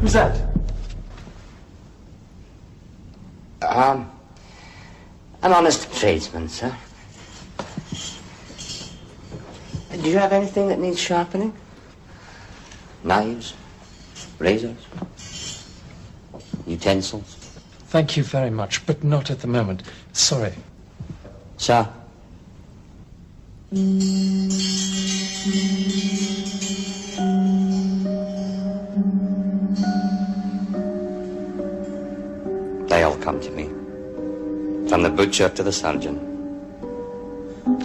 [0.00, 0.40] Who's that?
[3.62, 4.10] Um,
[5.42, 6.74] an honest tradesman, sir.
[9.90, 11.52] Do you have anything that needs sharpening?
[13.02, 13.54] Knives?
[14.38, 14.76] Razors?
[16.66, 17.34] Utensils?
[17.88, 19.82] Thank you very much, but not at the moment.
[20.12, 20.52] Sorry.
[21.56, 21.88] Sir?
[32.88, 33.64] They all come to me.
[34.88, 36.16] From the butcher to the surgeon.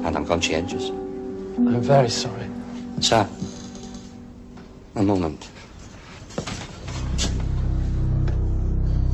[0.05, 0.89] And I'm conscientious.
[0.89, 2.47] I'm very sorry.
[3.01, 3.27] Sir,
[4.95, 5.49] a moment.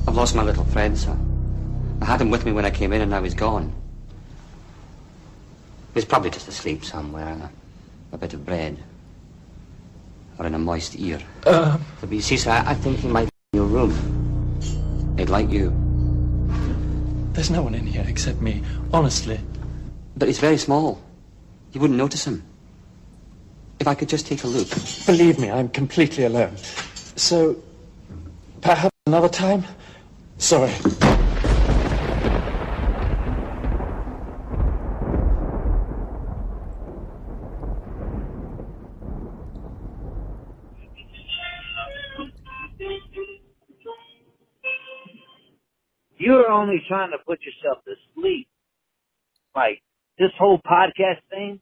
[0.08, 1.18] I've lost my little friend, sir.
[2.02, 3.74] I had him with me when I came in and now he's gone.
[5.96, 7.52] He's probably just asleep somewhere on a,
[8.14, 8.78] a bit of bread.
[10.38, 11.20] Or in a moist ear.
[11.46, 14.19] Uh, But you see, sir, I, I think he might be in your room.
[15.30, 15.70] Like you.
[17.34, 18.64] there's no one in here except me.
[18.92, 19.40] Honestly.
[20.18, 21.00] But he's very small.
[21.72, 22.44] You wouldn't notice him.
[23.80, 24.68] If I could just take a look.
[25.06, 26.58] Believe me, I'm completely alone.
[27.16, 27.62] So,
[28.62, 29.64] perhaps another time?
[30.40, 30.74] Sorry.
[46.50, 48.48] You're only trying to put yourself to sleep.
[49.56, 49.84] Like
[50.18, 51.62] this whole podcast thing,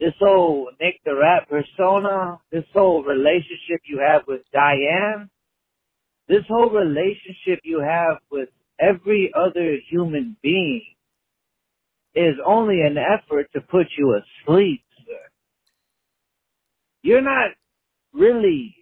[0.00, 5.30] this whole Nick the Rat persona, this whole relationship you have with Diane,
[6.26, 8.48] this whole relationship you have with
[8.80, 10.82] every other human being
[12.16, 15.30] is only an effort to put you asleep, sir.
[17.02, 17.52] You're not
[18.12, 18.74] really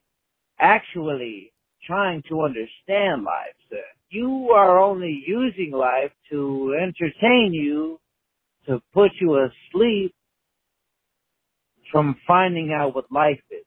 [0.58, 1.52] actually
[1.86, 3.84] trying to understand life, sir.
[4.11, 8.00] You are only using life to entertain you,
[8.66, 10.12] to put you asleep
[11.93, 13.65] from finding out what life is.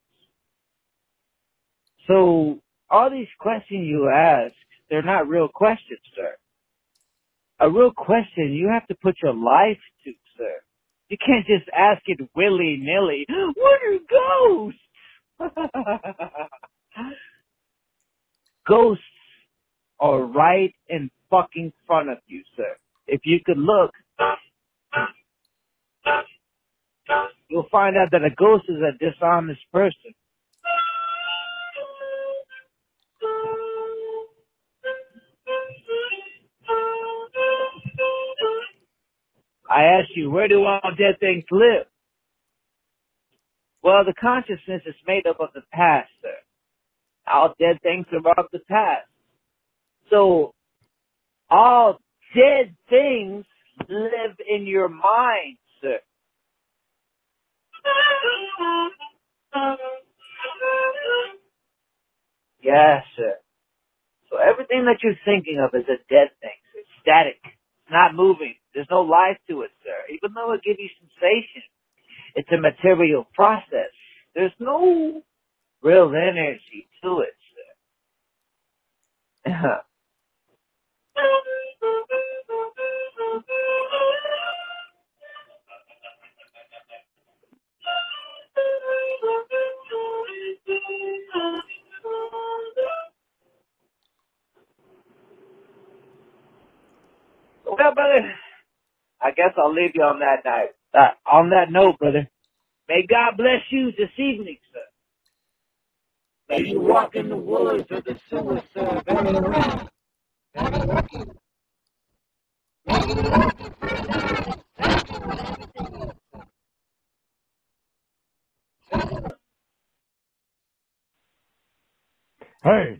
[2.07, 2.59] So,
[2.89, 4.53] all these questions you ask,
[4.89, 6.35] they're not real questions, sir.
[7.61, 10.55] A real question you have to put your life to, sir.
[11.07, 13.25] You can't just ask it willy-nilly.
[13.29, 13.99] What are
[14.59, 14.79] ghosts?
[18.67, 19.03] ghosts
[20.03, 22.75] are right in fucking front of you, sir.
[23.07, 23.91] If you could look,
[27.49, 30.13] you'll find out that a ghost is a dishonest person.
[39.69, 41.87] I asked you, where do all dead things live?
[43.83, 46.35] Well, the consciousness is made up of the past, sir.
[47.33, 49.07] All dead things are of the past.
[50.11, 50.53] So,
[51.49, 51.99] all
[52.35, 53.45] dead things
[53.89, 55.99] live in your mind, sir.
[62.63, 63.35] Yes, sir.
[64.29, 66.57] So everything that you're thinking of is a dead thing.
[66.75, 67.39] It's static.
[67.45, 68.55] It's not moving.
[68.73, 70.13] There's no life to it, sir.
[70.13, 71.63] Even though it gives you sensation,
[72.35, 73.91] it's a material process.
[74.35, 75.23] There's no
[75.83, 77.35] real energy to it,
[79.45, 79.81] sir.
[81.17, 81.27] Well,
[97.95, 98.33] brother,
[99.21, 100.71] I guess I'll leave you on that night.
[100.93, 102.29] Uh, on that note, brother,
[102.89, 104.81] may God bless you this evening, sir.
[106.49, 108.17] May you walk in the woods or the
[108.73, 109.92] sir, very lucky.
[110.55, 110.65] Hey,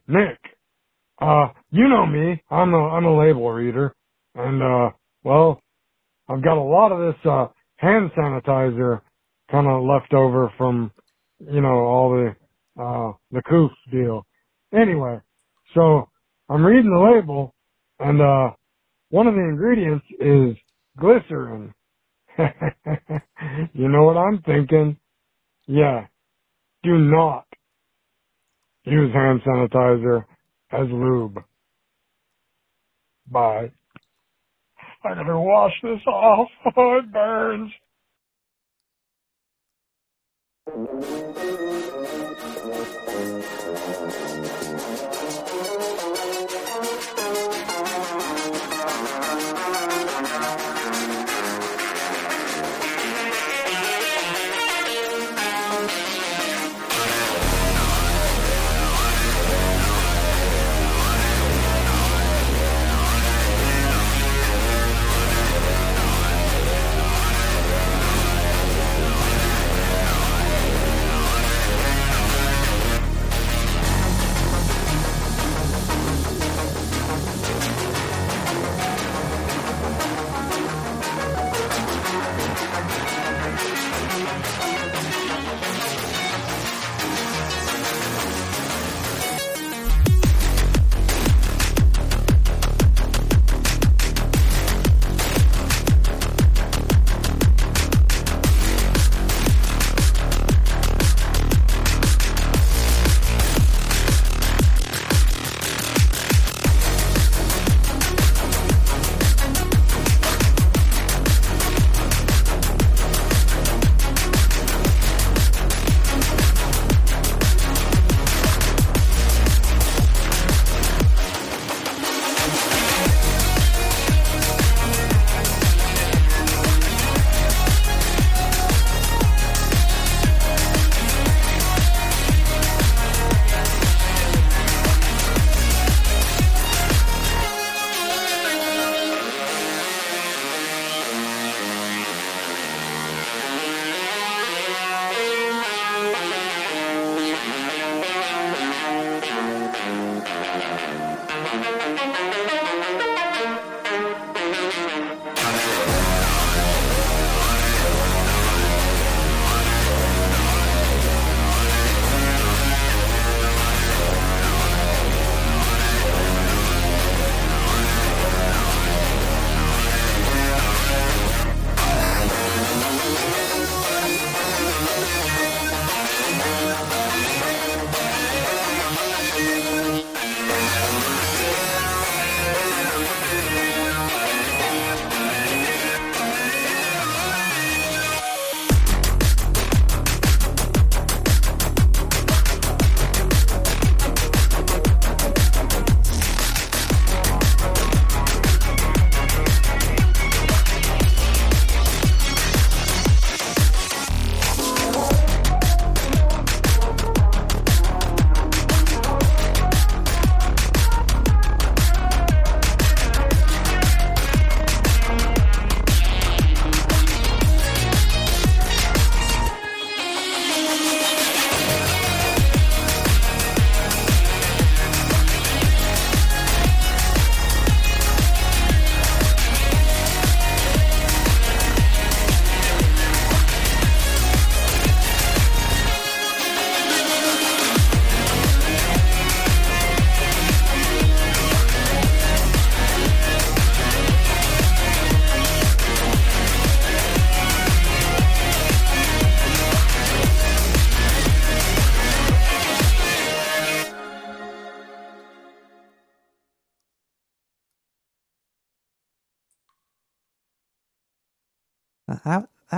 [0.08, 0.38] Nick.
[1.22, 2.44] Uh, you know me.
[2.52, 3.96] I'm a, I'm a label reader.
[4.36, 4.92] And, uh,
[5.24, 5.62] well,
[6.30, 7.48] I've got a lot of this, uh,
[7.78, 9.02] hand sanitizer
[9.52, 10.92] kind of left over from,
[11.40, 12.36] you know, all the,
[12.84, 14.26] uh, the Coop deal.
[14.74, 15.20] Anyway,
[15.76, 16.10] so
[16.54, 17.54] I'm reading the label
[18.00, 18.52] and, uh,
[19.10, 20.56] one of the ingredients is
[21.00, 21.74] glycerin.
[23.74, 24.98] you know what I'm thinking?
[25.68, 26.08] Yeah.
[26.84, 27.46] Do not
[28.86, 30.26] use hand sanitizer
[30.72, 31.38] as lube.
[33.32, 33.72] Bye.
[35.04, 36.48] I gotta wash this off.
[36.78, 37.72] Oh, it burns.
[40.68, 40.74] Uh,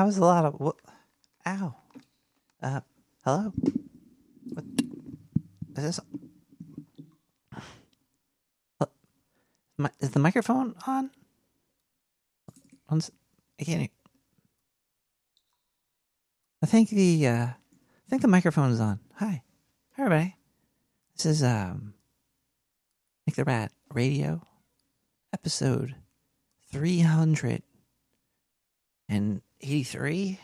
[0.06, 0.60] That was a lot of.
[0.60, 0.74] wha-
[1.48, 1.76] Ow.
[2.62, 2.82] Uh,
[3.24, 3.52] hello.
[4.54, 4.64] What
[5.78, 6.00] is this?
[8.80, 11.10] Uh, Is the microphone on?
[12.88, 12.98] On.
[13.00, 13.10] s-
[13.60, 13.90] I can't.
[16.62, 17.56] I think the uh, I
[18.08, 19.00] think the microphone is on.
[19.16, 19.42] Hi,
[19.98, 20.36] Hi, everybody.
[21.18, 21.96] This is um,
[23.26, 24.44] Nick the Rat Radio,
[25.34, 25.96] episode
[26.72, 27.64] three hundred
[29.10, 30.40] and eighty-three.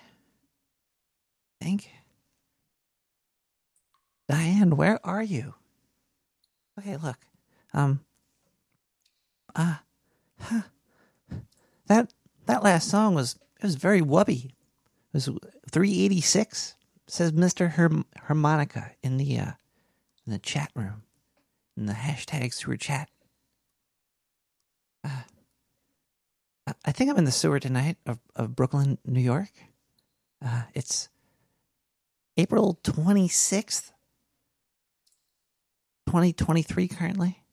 [1.61, 1.89] I think.
[4.27, 5.53] Diane, where are you?
[6.79, 7.17] Okay, look.
[7.73, 8.01] Um.
[9.55, 9.83] Ah.
[10.39, 10.61] huh.
[11.87, 12.13] That
[12.45, 14.45] that last song was it was very wubby.
[14.45, 15.25] It was
[15.69, 16.75] 386
[17.07, 17.71] says Mr.
[17.71, 19.51] Herm- Harmonica in the uh
[20.25, 21.03] in the chat room
[21.77, 23.09] in the hashtags sewer chat.
[25.03, 25.23] Uh,
[26.67, 29.51] I- think I'm in the sewer tonight of, of Brooklyn, New York.
[30.43, 31.09] Uh, it's
[32.37, 33.91] April 26th,
[36.07, 37.43] 2023 currently.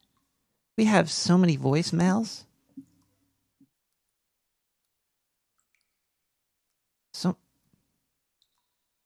[0.77, 2.45] We have so many voicemails.
[7.13, 7.37] So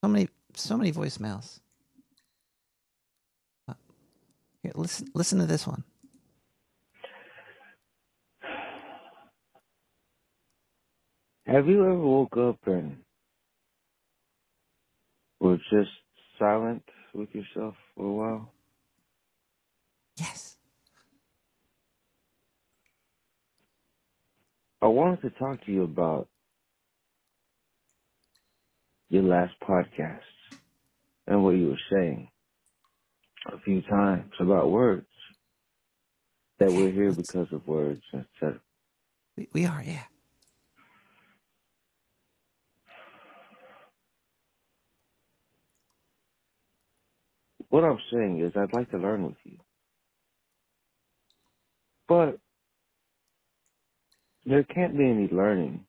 [0.02, 1.60] so many so many voicemails.
[3.66, 3.72] Uh,
[4.62, 5.84] Here, listen listen to this one.
[11.52, 12.96] Have you ever woke up and
[15.38, 15.90] were just
[16.38, 16.82] silent
[17.12, 18.52] with yourself for a while?
[20.16, 20.56] Yes.
[24.80, 26.26] I wanted to talk to you about
[29.10, 30.20] your last podcast
[31.26, 32.30] and what you were saying
[33.52, 35.06] a few times about words.
[36.60, 38.58] That we're here because of words, etc.
[39.36, 40.04] We, we are, yeah.
[47.72, 49.56] What I'm saying is I'd like to learn with you.
[52.06, 52.38] But
[54.44, 55.86] there can't be any learning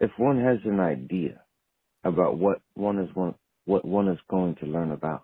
[0.00, 1.42] if one has an idea
[2.04, 3.34] about what one is one,
[3.66, 5.22] what one is going to learn about.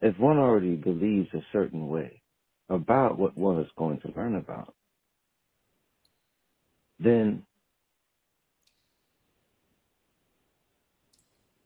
[0.00, 2.22] If one already believes a certain way
[2.70, 4.74] about what one is going to learn about,
[7.00, 7.44] then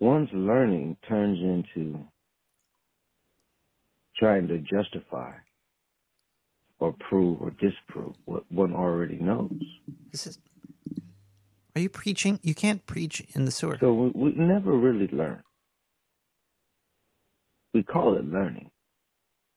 [0.01, 2.01] one's learning turns into
[4.19, 5.33] trying to justify
[6.79, 9.53] or prove or disprove what one already knows.
[10.11, 10.39] This is.
[11.77, 12.41] Are you preaching?
[12.43, 13.77] You can't preach in the sewer.
[13.81, 15.43] So we, we never really learn.
[17.73, 18.71] We call it learning.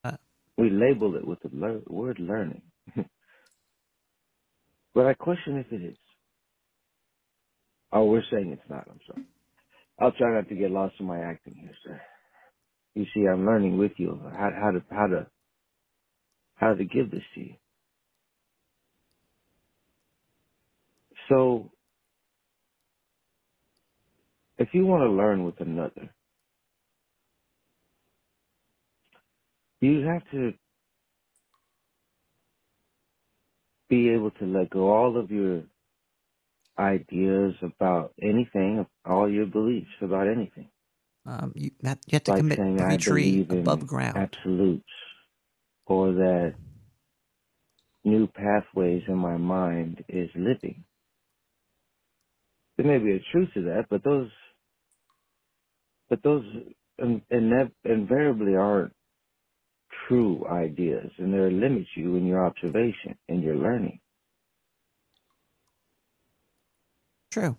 [0.03, 0.17] Uh.
[0.57, 2.61] we label it with the lear- word learning.
[4.93, 5.97] but I question if it is.
[7.91, 8.87] Oh, we're saying it's not.
[8.89, 9.23] I'm sorry.
[9.99, 12.01] I'll try not to get lost in my acting here, sir.
[12.95, 15.27] You see, I'm learning with you how, how to how to
[16.55, 17.55] how to give this to you.
[21.29, 21.71] So,
[24.59, 26.09] if you want to learn with another,
[29.81, 30.53] you have to
[33.89, 35.63] be able to let go all of your
[36.79, 40.69] ideas about anything, all your beliefs about anything.
[41.25, 44.17] Um, you, have, you have to like commit preachery above ground.
[44.17, 44.83] absolutes,
[45.85, 46.55] or that
[48.03, 50.83] new pathways in my mind is living.
[52.77, 54.29] There may be a truth to that, but those,
[56.09, 56.43] but those
[56.99, 58.93] in, in, invariably aren't
[60.07, 63.99] true ideas, and they limit you in your observation and your learning.
[67.33, 67.57] True.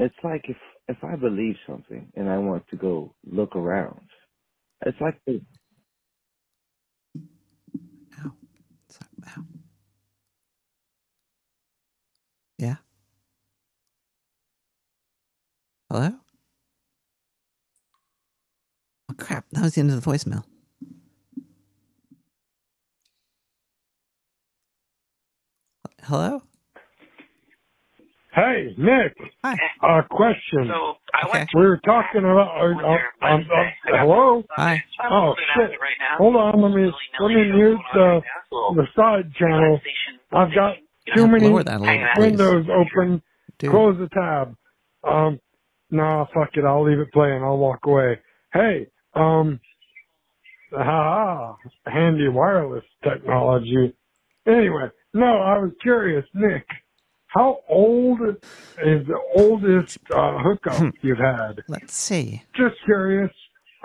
[0.00, 0.56] It's like if
[0.88, 4.08] if I believe something and I want to go look around,
[4.84, 5.40] it's like the,
[8.18, 8.32] Ow.
[8.88, 9.10] Sorry.
[9.36, 9.44] Ow.
[12.58, 12.76] Yeah.
[15.88, 16.10] Hello?
[19.08, 19.44] Oh crap!
[19.52, 20.42] That was the end of the voicemail.
[26.02, 26.42] Hello?
[28.38, 29.16] Hey, Nick.
[29.44, 29.54] Hi.
[29.82, 30.68] Uh, question.
[30.68, 31.38] So I Okay.
[31.40, 32.56] went We were talking about.
[32.56, 33.72] Uh, uh, um, website.
[33.84, 34.44] Uh, hello.
[34.52, 34.84] Hi.
[34.96, 35.80] So Oh, shit.
[35.80, 35.96] right.
[36.18, 36.62] Hold on.
[36.62, 38.22] Let me let me mute the right now.
[38.50, 39.80] So the side channel.
[40.32, 40.76] I've got
[41.14, 42.16] too many Lower that a little, Hang on.
[42.16, 42.22] please.
[42.30, 43.22] windows open.
[43.58, 43.70] Dude.
[43.72, 44.56] Close the tab.
[45.04, 45.40] Um,
[45.90, 46.64] nah, fuck it.
[46.64, 47.42] I'll leave it playing.
[47.42, 48.20] I'll walk away.
[48.54, 49.60] Hey, um,
[50.72, 53.94] ha, handy wireless technology.
[54.46, 56.66] Anyway, no, I was curious, Nick.
[57.28, 61.62] How old is the oldest uh, hookup you've had?
[61.68, 62.42] Let's see.
[62.56, 63.30] Just curious.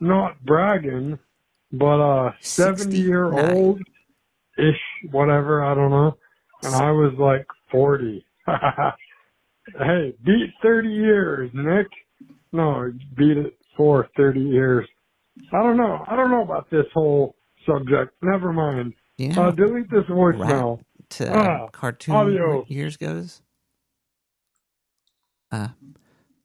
[0.00, 1.18] Not bragging,
[1.72, 3.80] but uh, 70 year old
[4.58, 4.80] ish,
[5.10, 5.64] whatever.
[5.64, 6.16] I don't know.
[6.64, 8.24] And I was like forty.
[8.46, 11.86] hey, beat thirty years, Nick.
[12.52, 14.86] No, beat it for thirty years.
[15.52, 16.04] I don't know.
[16.06, 17.34] I don't know about this whole
[17.66, 18.12] subject.
[18.22, 18.94] Never mind.
[19.16, 20.50] You Uh, delete this rap
[21.12, 22.68] to Ah, cartoon adios.
[22.68, 23.42] years goes.
[25.50, 25.68] Uh,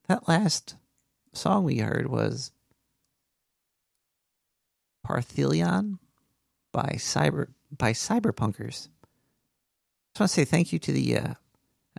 [0.08, 0.76] that last
[1.34, 2.52] song we heard was
[5.06, 6.00] Parthelion
[6.74, 8.90] by Cyber by Cyberpunkers.
[10.14, 11.34] Just want to say thank you to the uh,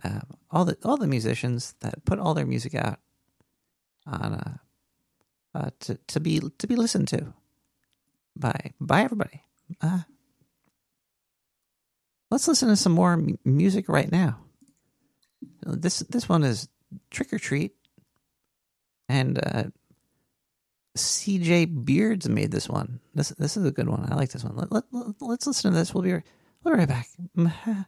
[0.03, 0.21] uh,
[0.51, 2.99] all the all the musicians that put all their music out
[4.05, 4.57] on uh,
[5.55, 7.33] uh, to to be to be listened to
[8.35, 9.43] by by everybody.
[12.31, 14.39] Let's listen to some more m- music right now.
[15.63, 16.67] This this one is
[17.11, 17.73] Trick or Treat,
[19.07, 19.63] and uh,
[20.97, 22.99] CJ Beards made this one.
[23.15, 24.07] This this is a good one.
[24.11, 24.55] I like this one.
[24.55, 24.83] Let, let,
[25.21, 25.93] let, us listen to this.
[25.93, 26.23] We'll be right,
[26.63, 27.07] we'll be right back.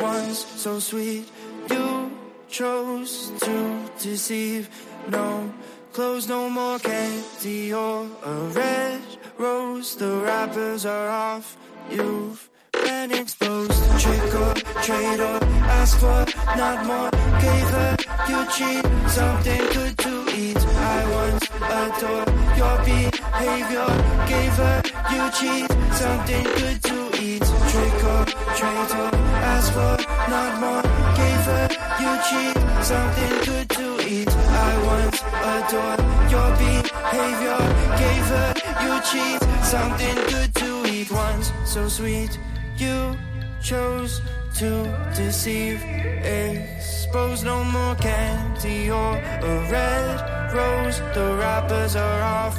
[0.00, 1.28] once so sweet.
[1.70, 2.10] You
[2.48, 4.68] chose to deceive.
[5.08, 5.52] No
[5.92, 9.02] clothes, no more candy or a red
[9.38, 9.96] rose.
[9.96, 11.56] The wrappers are off.
[11.90, 13.80] You've been exposed.
[14.00, 15.38] Trick or trade or
[15.78, 16.24] ask for
[16.56, 17.10] not more.
[17.40, 17.96] Gave her
[18.30, 20.58] you cheat, something good to eat.
[20.58, 21.44] I once
[21.80, 22.28] adored
[22.60, 23.90] your behavior.
[24.32, 24.82] Gave her
[25.12, 25.68] you cheat,
[26.02, 27.44] something good to eat.
[27.72, 28.24] Trick or
[28.58, 29.10] trade or
[29.54, 29.96] ask for
[30.30, 30.82] not more.
[31.20, 31.68] Gave her
[32.02, 34.28] you cheat, something good to eat.
[34.28, 35.18] I once
[35.54, 36.00] adored
[36.34, 37.60] your behavior.
[38.02, 38.50] Gave her
[38.84, 41.10] you cheat, something good to eat.
[41.10, 42.38] Once so sweet,
[42.76, 43.16] you
[43.62, 44.20] chose
[44.56, 44.70] to
[45.14, 45.82] deceive.
[46.22, 49.14] Expose no more candy or
[49.50, 50.98] a red rose.
[51.14, 52.56] The wrappers are off.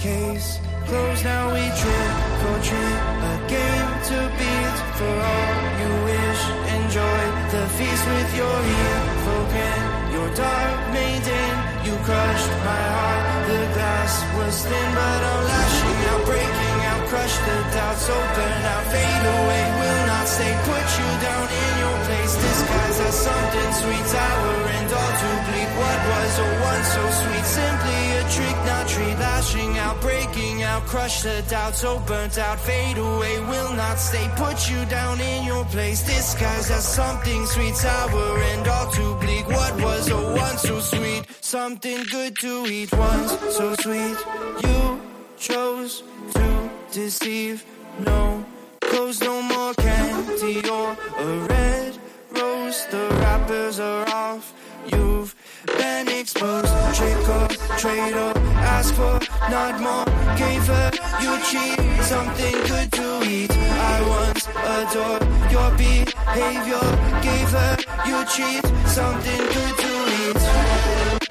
[0.00, 1.24] Case closed.
[1.24, 2.14] Now we trick
[2.48, 3.00] or treat.
[3.32, 6.42] A game to beat for all you wish.
[6.78, 7.20] Enjoy
[7.54, 9.93] the feast with your evil grin.
[10.34, 11.50] Dark maiden,
[11.86, 13.46] you crushed my heart.
[13.46, 18.52] The glass was thin, but oh, I'm lashing out, breaking out, crush the doubts, open
[18.72, 20.03] out, fade away, will
[20.34, 25.38] stay, put you down in your place, disguised as something sweet, sour and all too
[25.46, 25.70] bleak.
[25.82, 30.82] What was a once so sweet, simply a trick, not treat, lashing out, breaking out,
[30.92, 35.44] crush the doubt, so burnt out, fade away, will not stay, put you down in
[35.44, 39.46] your place, disguised as something sweet, sour and all too bleak.
[39.48, 44.18] What was a once so sweet, something good to eat, once so sweet,
[44.64, 45.00] you
[45.38, 46.02] chose
[46.34, 47.64] to deceive.
[48.04, 48.44] No
[48.80, 49.74] clothes, no more
[51.18, 51.98] a red
[52.30, 52.86] rose.
[52.86, 54.52] The wrappers are off.
[54.86, 55.34] You've
[55.66, 56.72] been exposed.
[56.94, 57.48] Trick or
[57.78, 58.32] trade or
[58.76, 59.18] ask for
[59.50, 60.04] not more.
[60.36, 60.90] Gave her
[61.22, 63.50] you cheat, something good to eat.
[63.52, 64.46] I once
[64.76, 66.86] adored your behavior.
[67.22, 67.76] Gave her
[68.08, 71.23] you cheat, something good to eat.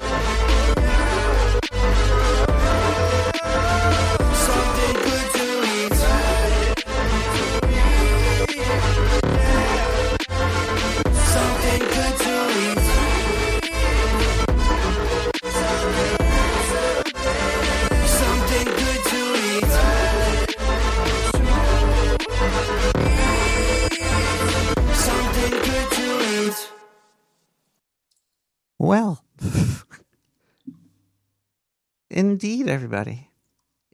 [32.14, 33.30] Indeed, everybody,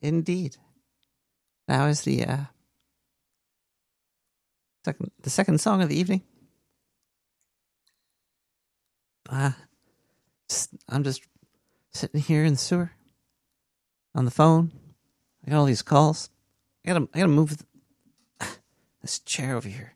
[0.02, 0.56] indeed.
[1.66, 2.44] Now is the uh,
[4.84, 6.22] second the second song of the evening.
[9.28, 9.52] Uh,
[10.88, 11.22] I'm just
[11.92, 12.92] sitting here in the sewer
[14.14, 14.72] on the phone.
[15.46, 16.28] I got all these calls.
[16.84, 17.56] I gotta I gotta move
[18.40, 18.50] th-
[19.00, 19.94] this chair over here.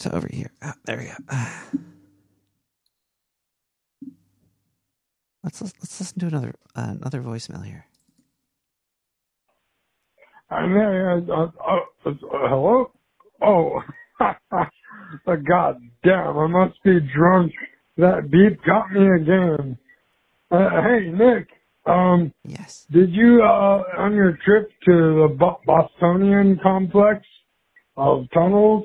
[0.00, 0.50] To over here.
[0.62, 1.80] Ah, there we go.
[5.42, 7.86] Let's let's listen to another uh, another voicemail here.
[10.50, 11.48] Uh, uh,
[12.48, 12.90] hello?
[13.40, 13.80] Oh,
[14.20, 14.64] uh,
[15.26, 17.52] God damn, I must be drunk.
[17.96, 19.78] That beep got me again.
[20.50, 21.48] Uh, hey, Nick,
[21.86, 22.86] um, Yes.
[22.90, 24.92] did you, uh, on your trip to
[25.28, 27.24] the Bo- Bostonian complex
[27.96, 28.84] of tunnels,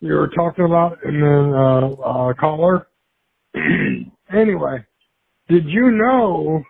[0.00, 2.86] you were talking about in the, uh, uh, caller?
[4.32, 4.84] anyway,
[5.52, 6.62] did you know,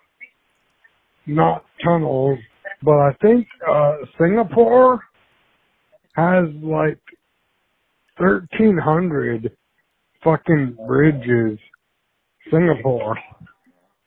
[1.27, 2.39] not tunnels,
[2.83, 5.01] but I think uh Singapore
[6.17, 6.99] has like
[8.19, 9.57] thirteen hundred
[10.25, 11.61] fucking bridges.
[12.51, 13.17] Singapore.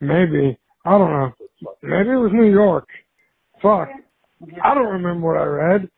[0.00, 0.58] Maybe.
[0.84, 1.32] I don't know.
[1.82, 2.86] Maybe it was New York.
[3.62, 3.88] Fuck.
[4.62, 5.88] I don't remember what I read.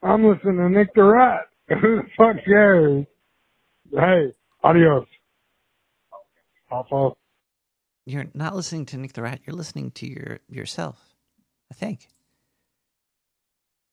[0.00, 1.40] I'm listening to Nick the Rat.
[1.68, 3.04] Who the fuck cares?
[3.92, 4.32] Hey,
[4.62, 5.06] adios.
[6.70, 7.10] Papa.
[8.04, 9.40] You're not listening to Nick the Rat.
[9.46, 10.98] You're listening to your yourself.
[11.70, 12.08] I think.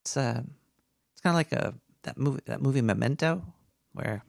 [0.02, 0.41] It's uh,
[1.13, 3.43] it's kind of like a that movie that movie Memento,
[3.93, 4.24] where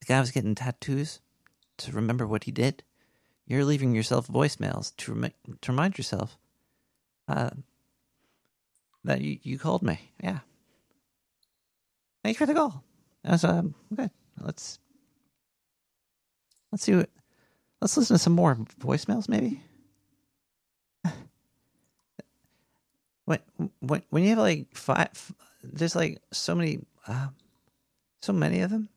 [0.00, 1.20] the guy was getting tattoos
[1.78, 2.82] to remember what he did.
[3.46, 6.38] You're leaving yourself voicemails to remi- to remind yourself
[7.28, 7.50] uh,
[9.04, 10.12] that you, you called me.
[10.22, 10.40] Yeah.
[12.22, 12.84] thanks for the call.
[13.24, 14.10] That's um good.
[14.40, 14.78] Let's
[16.72, 17.10] let's see what
[17.80, 19.62] let's listen to some more voicemails maybe.
[23.24, 23.40] When
[23.80, 27.28] when when you have like five, there's like so many, uh,
[28.22, 28.88] so many of them.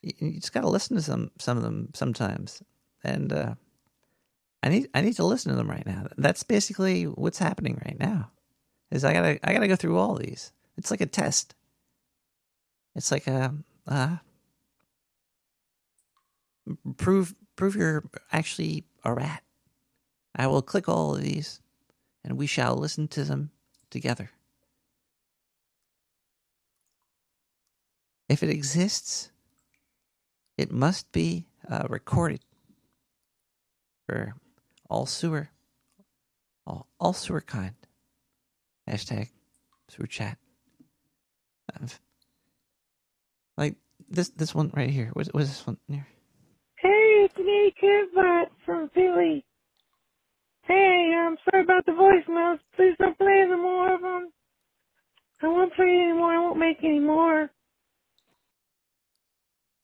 [0.00, 2.62] You, you just gotta listen to some some of them sometimes,
[3.02, 3.54] and uh,
[4.62, 6.06] I need I need to listen to them right now.
[6.16, 8.30] That's basically what's happening right now.
[8.90, 10.52] Is I gotta I gotta go through all these.
[10.78, 11.54] It's like a test.
[12.94, 13.54] It's like a
[13.86, 14.16] uh,
[16.96, 19.42] prove prove you're actually a rat.
[20.34, 21.60] I will click all of these,
[22.24, 23.50] and we shall listen to them
[23.90, 24.30] together.
[28.28, 29.30] If it exists,
[30.56, 32.40] it must be uh, recorded
[34.06, 34.34] for
[34.88, 35.50] all sewer,
[36.66, 37.74] all, all sewer kind.
[38.88, 39.28] Hashtag
[39.88, 40.38] sewer chat.
[43.56, 43.76] Like
[44.08, 45.10] this this one right here.
[45.12, 46.06] What, what is this one here?
[47.36, 49.44] Hey, it's me, Kidbot from Philly.
[50.64, 52.58] Hey, I'm sorry about the voicemails.
[52.76, 54.30] Please don't play any more of them.
[55.42, 56.32] I won't play any more.
[56.34, 57.50] I won't make any more.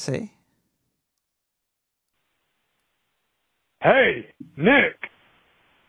[0.01, 0.33] See?
[3.83, 4.97] Hey, Nick.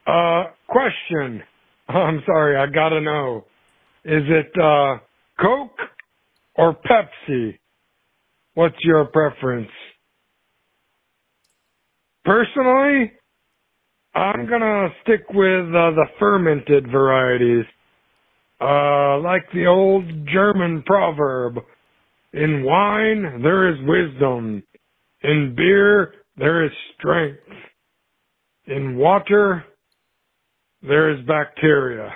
[0.07, 1.43] Uh, question.
[1.89, 3.45] I'm sorry, I gotta know.
[4.05, 4.99] Is it, uh,
[5.41, 5.79] Coke
[6.55, 7.59] or Pepsi?
[8.55, 9.69] What's your preference?
[12.25, 13.11] Personally,
[14.13, 17.65] I'm gonna stick with uh, the fermented varieties.
[18.59, 21.57] Uh, like the old German proverb,
[22.33, 24.63] in wine there is wisdom,
[25.23, 27.39] in beer there is strength,
[28.67, 29.65] in water
[30.83, 32.11] there is bacteria.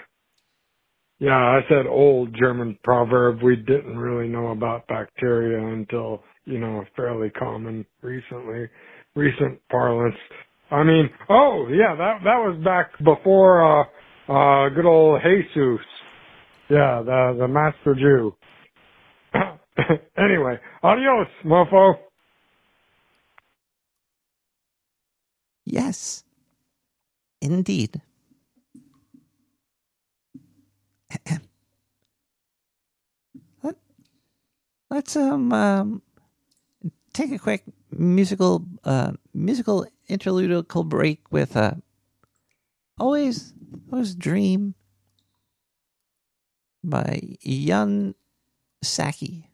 [1.19, 3.41] Yeah, I said old German proverb.
[3.41, 8.69] We didn't really know about bacteria until, you know, fairly common recently,
[9.15, 10.15] recent parlance.
[10.71, 13.83] I mean, oh yeah, that that was back before uh
[14.31, 15.85] uh good old Jesus.
[16.69, 18.35] Yeah, the the master Jew.
[20.17, 21.95] anyway, adios, mofo.
[25.65, 26.23] Yes.
[27.41, 28.01] Indeed.
[33.63, 33.75] Let,
[34.89, 36.01] let's um, um
[37.13, 37.63] take a quick
[37.95, 41.73] musical uh musical interludical break with uh
[42.99, 43.53] always
[43.91, 44.75] always dream
[46.83, 48.13] by Yun
[48.83, 49.49] Saki.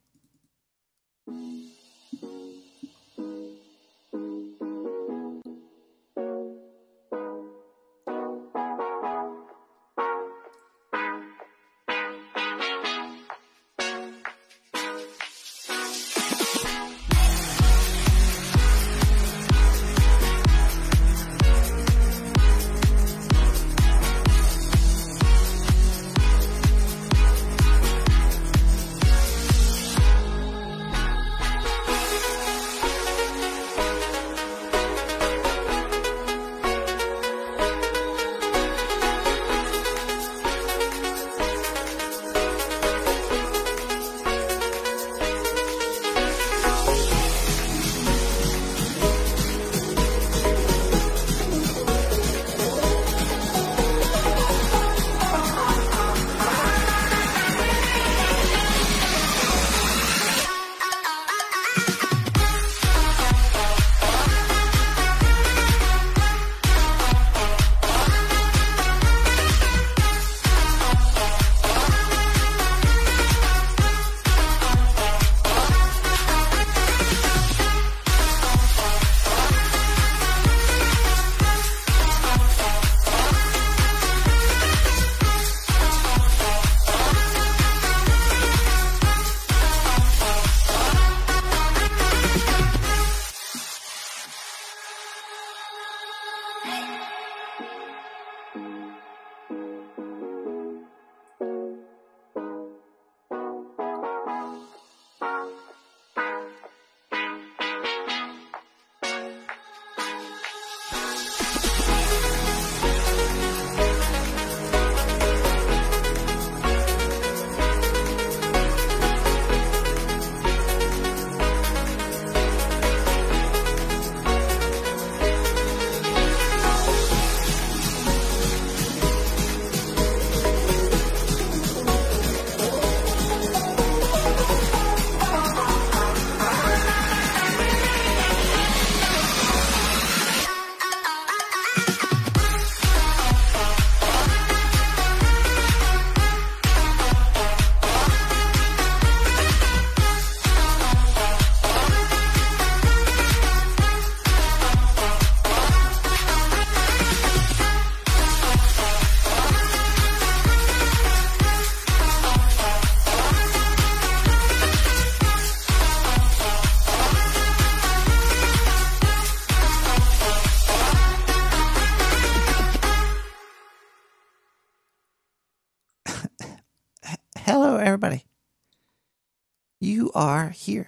[180.14, 180.88] Are here.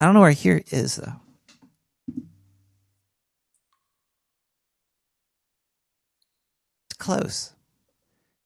[0.00, 1.20] I don't know where here is though.
[6.86, 7.52] It's close.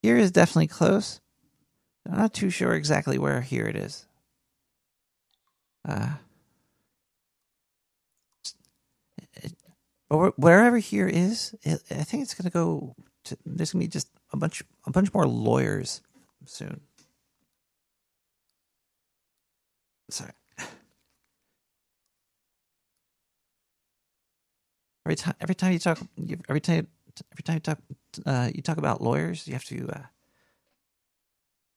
[0.03, 1.21] Here is definitely close.
[2.09, 4.07] I'm not too sure exactly where here it is.
[5.89, 6.15] Uh,
[10.09, 12.95] but wherever here is, it, I think it's gonna go.
[13.25, 16.03] To, there's gonna be just a bunch, a bunch more lawyers
[16.45, 16.83] soon.
[20.15, 20.31] Sorry.
[25.05, 25.99] Every time, every time you talk,
[26.49, 26.87] every time,
[27.33, 27.79] every time you talk,
[28.25, 30.03] uh, you talk about lawyers, you have to uh,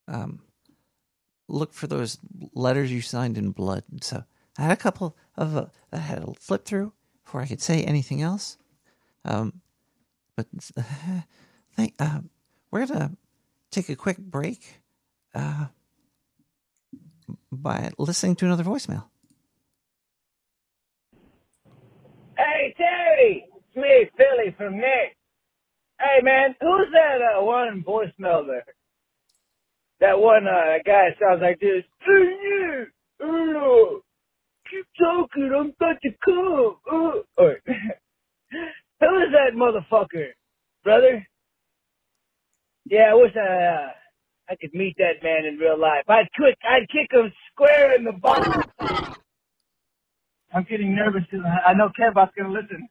[0.08, 0.41] um,
[1.47, 2.19] look for those
[2.54, 3.84] letters you signed in blood.
[4.02, 4.23] So
[4.56, 6.93] I had a couple of uh, I had to flip through
[7.26, 8.58] before I could say anything else.
[9.26, 9.62] Um,
[10.36, 10.45] but
[10.78, 12.19] uh, uh,
[12.69, 13.17] we're gonna
[13.71, 14.82] take a quick break
[15.34, 15.65] uh,
[17.51, 19.05] by listening to another voicemail.
[22.38, 23.45] Hey, Terry!
[23.55, 25.17] It's me, Philly from Nick.
[25.99, 28.65] Hey, man, who's that uh, one voicemail there?
[29.99, 31.83] That one uh, guy sounds like this.
[32.05, 32.89] Hey, Nick!
[33.23, 33.99] Uh,
[34.69, 36.75] keep talking, I'm about to come.
[36.91, 37.57] Uh, or,
[38.99, 40.27] who is that motherfucker,
[40.83, 41.25] brother?
[42.86, 43.89] Yeah, I wish I, uh,
[44.49, 46.03] I could meet that man in real life.
[46.10, 48.47] I'd quick, I'd kick him square in the butt.
[50.53, 51.23] I'm getting nervous
[51.67, 52.89] I know Kevbot's gonna listen.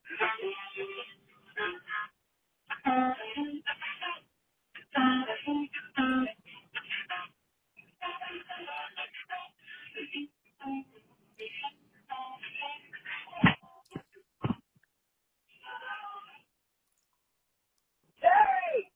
[18.20, 18.90] Terry!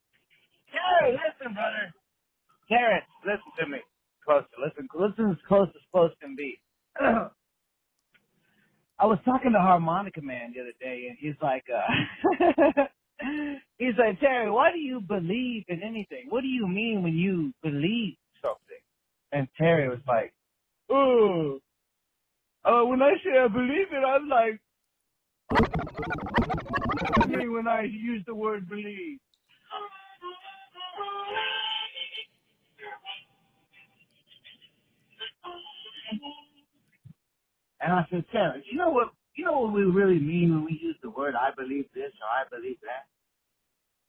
[0.73, 2.00] Terry, listen, brother.
[2.71, 3.79] Terrence, listen to me.
[4.25, 4.47] Closer.
[4.65, 6.61] Listen, listen as close as close can be.
[7.01, 7.29] I
[9.07, 12.85] was talking to Harmonica Man the other day, and he's like, uh,
[13.79, 16.27] he's like, Terry, why do you believe in anything?
[16.29, 18.61] What do you mean when you believe something?
[19.33, 20.35] And Terry was like,
[20.91, 21.61] oh,
[22.65, 24.61] uh, when I say I believe it, I'm like,
[27.27, 29.19] when I use the word believe.
[37.81, 40.79] And I said, Terrence, you know what you know what we really mean when we
[40.83, 43.07] use the word I believe this or I believe that?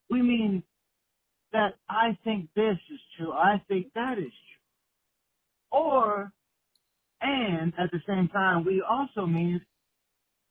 [0.09, 0.63] We mean
[1.53, 5.79] that I think this is true, I think that is true.
[5.79, 6.33] Or
[7.21, 9.61] and at the same time we also mean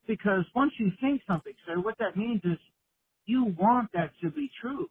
[0.07, 2.59] because once you think something, sir, what that means is
[3.27, 4.89] you want that to be true.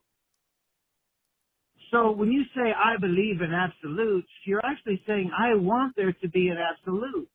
[1.92, 6.30] So when you say I believe in absolutes, you're actually saying I want there to
[6.30, 7.28] be an absolute.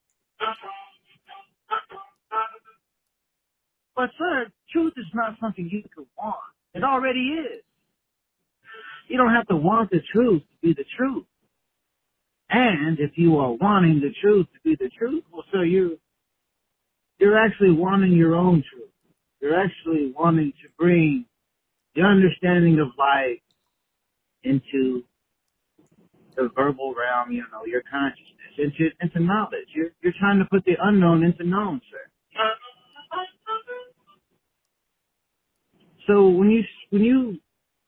[3.97, 6.37] But sir, truth is not something you can want.
[6.75, 7.63] It already is.
[9.09, 11.27] You don't have to want the truth to be the truth.
[12.51, 15.99] And if you are wanting the truth to be the truth, well, so you
[17.19, 18.91] you're actually wanting your own truth.
[19.41, 21.27] You're actually wanting to bring
[21.95, 23.39] the understanding of life
[24.45, 25.05] into
[26.37, 29.69] the verbal realm, you know, your consciousness, into into knowledge.
[29.75, 31.99] You're you're trying to put the unknown into known, sir.
[36.07, 37.39] So when you when you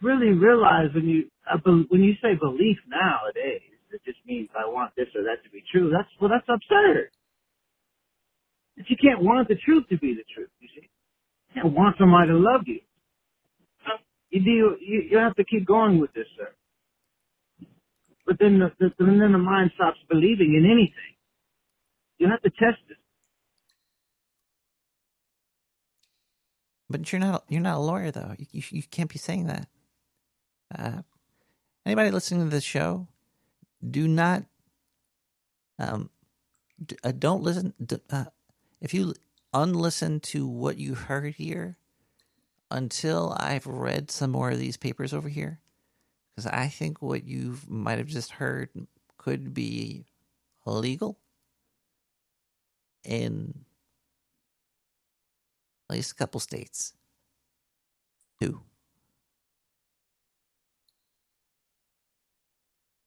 [0.03, 1.31] really realize when you
[1.90, 5.62] when you say belief nowadays, it just means I want this or that to be
[5.73, 5.90] true.
[5.90, 7.11] That's well, that's absurd.
[8.77, 10.88] If you can't want the truth to be the truth, you see,
[11.55, 12.81] you can't want somebody to love you.
[14.31, 16.49] You do you you have to keep going with this, sir.
[18.27, 21.15] But then the, the then the mind stops believing in anything.
[22.19, 22.99] You have to test it.
[26.91, 28.35] But you're not you're not a lawyer though.
[28.39, 29.69] You you, you can't be saying that.
[30.77, 31.03] Uh,
[31.87, 33.09] anybody listening to this show,
[33.89, 34.45] do not
[35.79, 36.11] um
[36.85, 37.75] d- uh, don't listen.
[37.85, 38.27] D- uh,
[38.81, 39.15] if you
[39.55, 41.79] unlisten to what you heard here
[42.71, 45.61] until I've read some more of these papers over here,
[46.35, 48.71] because I think what you might have just heard
[49.19, 50.07] could be
[50.67, 51.19] illegal
[53.05, 53.65] in
[55.89, 56.93] at least a couple states.
[58.41, 58.61] Two.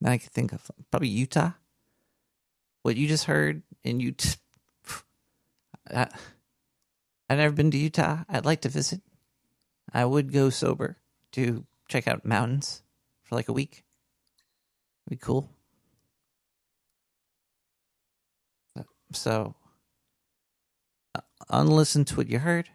[0.01, 1.51] That I can think of probably Utah.
[2.83, 4.35] What you just heard in Utah.
[7.31, 8.23] I've never been to Utah.
[8.29, 9.01] I'd like to visit.
[9.93, 10.97] I would go sober
[11.33, 12.83] to check out mountains
[13.23, 13.83] for like a week.
[15.09, 15.49] Be cool.
[19.11, 19.55] So,
[21.15, 22.69] uh, unlisten to what you heard.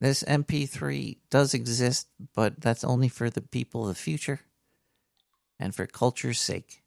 [0.00, 4.40] This MP3 does exist, but that's only for the people of the future
[5.58, 6.82] and for culture's sake.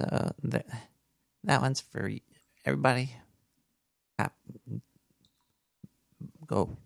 [0.00, 0.66] So, that,
[1.44, 2.10] that one's for
[2.66, 3.14] everybody.
[4.18, 4.30] Ah,
[6.46, 6.76] Go.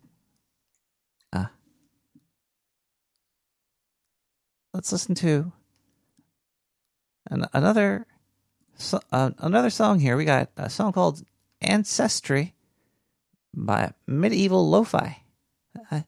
[4.74, 5.52] Let's listen to
[7.30, 8.06] an, another
[8.76, 10.16] so, uh, another song here.
[10.16, 11.22] We got a song called
[11.60, 12.54] Ancestry
[13.54, 15.22] by Medieval Lo-Fi.
[15.90, 16.04] I,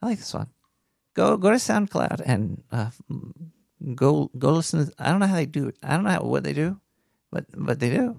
[0.00, 0.46] I like this one.
[1.14, 2.90] Go go to SoundCloud and uh,
[3.96, 4.86] go go listen.
[4.86, 5.76] To, I don't know how they do it.
[5.82, 6.80] I don't know how, what they do,
[7.32, 8.16] but but they do.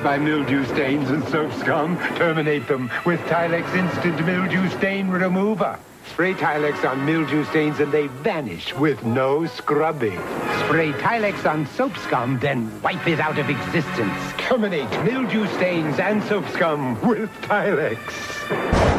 [0.00, 1.98] By mildew stains and soap scum?
[2.16, 5.78] Terminate them with Tilex Instant Mildew Stain Remover.
[6.08, 10.18] Spray Tilex on mildew stains and they vanish with no scrubbing.
[10.64, 14.32] Spray Tilex on soap scum, then wipe it out of existence.
[14.38, 18.91] Terminate mildew stains and soap scum with Tilex.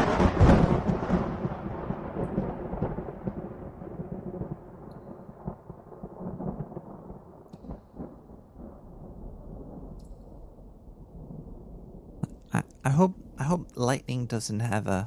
[12.84, 15.06] I, hope I hope Lightning doesn't have uh,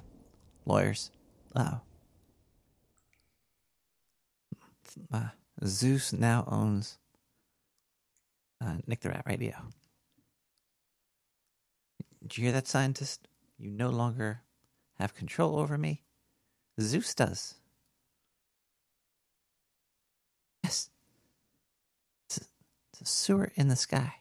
[0.65, 1.11] lawyers.
[1.55, 1.81] Oh.
[5.13, 5.29] Uh,
[5.63, 6.97] Zeus now owns
[8.59, 9.53] uh, Nick the Rat Radio.
[12.21, 13.27] Did you hear that, scientist?
[13.57, 14.41] You no longer
[14.95, 16.01] have control over me.
[16.81, 17.55] Zeus does.
[20.63, 20.89] Yes.
[22.25, 22.41] It's a,
[22.91, 24.15] it's a sewer in the sky.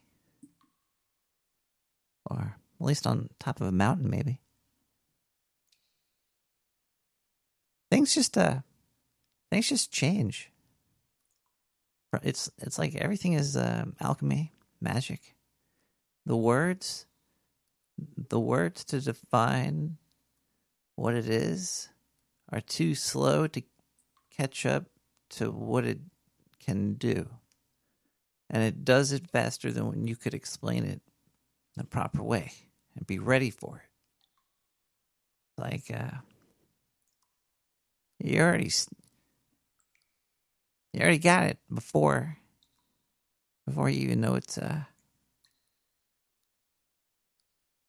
[2.27, 4.41] Or at least on top of a mountain, maybe.
[7.91, 8.61] Things just uh,
[9.51, 10.51] things just change.
[12.23, 15.35] It's it's like everything is uh, alchemy, magic.
[16.25, 17.07] The words,
[18.29, 19.97] the words to define
[20.97, 21.89] what it is,
[22.51, 23.63] are too slow to
[24.37, 24.85] catch up
[25.31, 26.01] to what it
[26.59, 27.29] can do.
[28.51, 31.01] And it does it faster than when you could explain it
[31.77, 32.53] the proper way
[32.97, 33.91] and be ready for it.
[35.61, 36.19] Like, uh,
[38.19, 38.71] you already,
[40.93, 42.39] you already got it before,
[43.67, 44.81] before you even know it's, uh,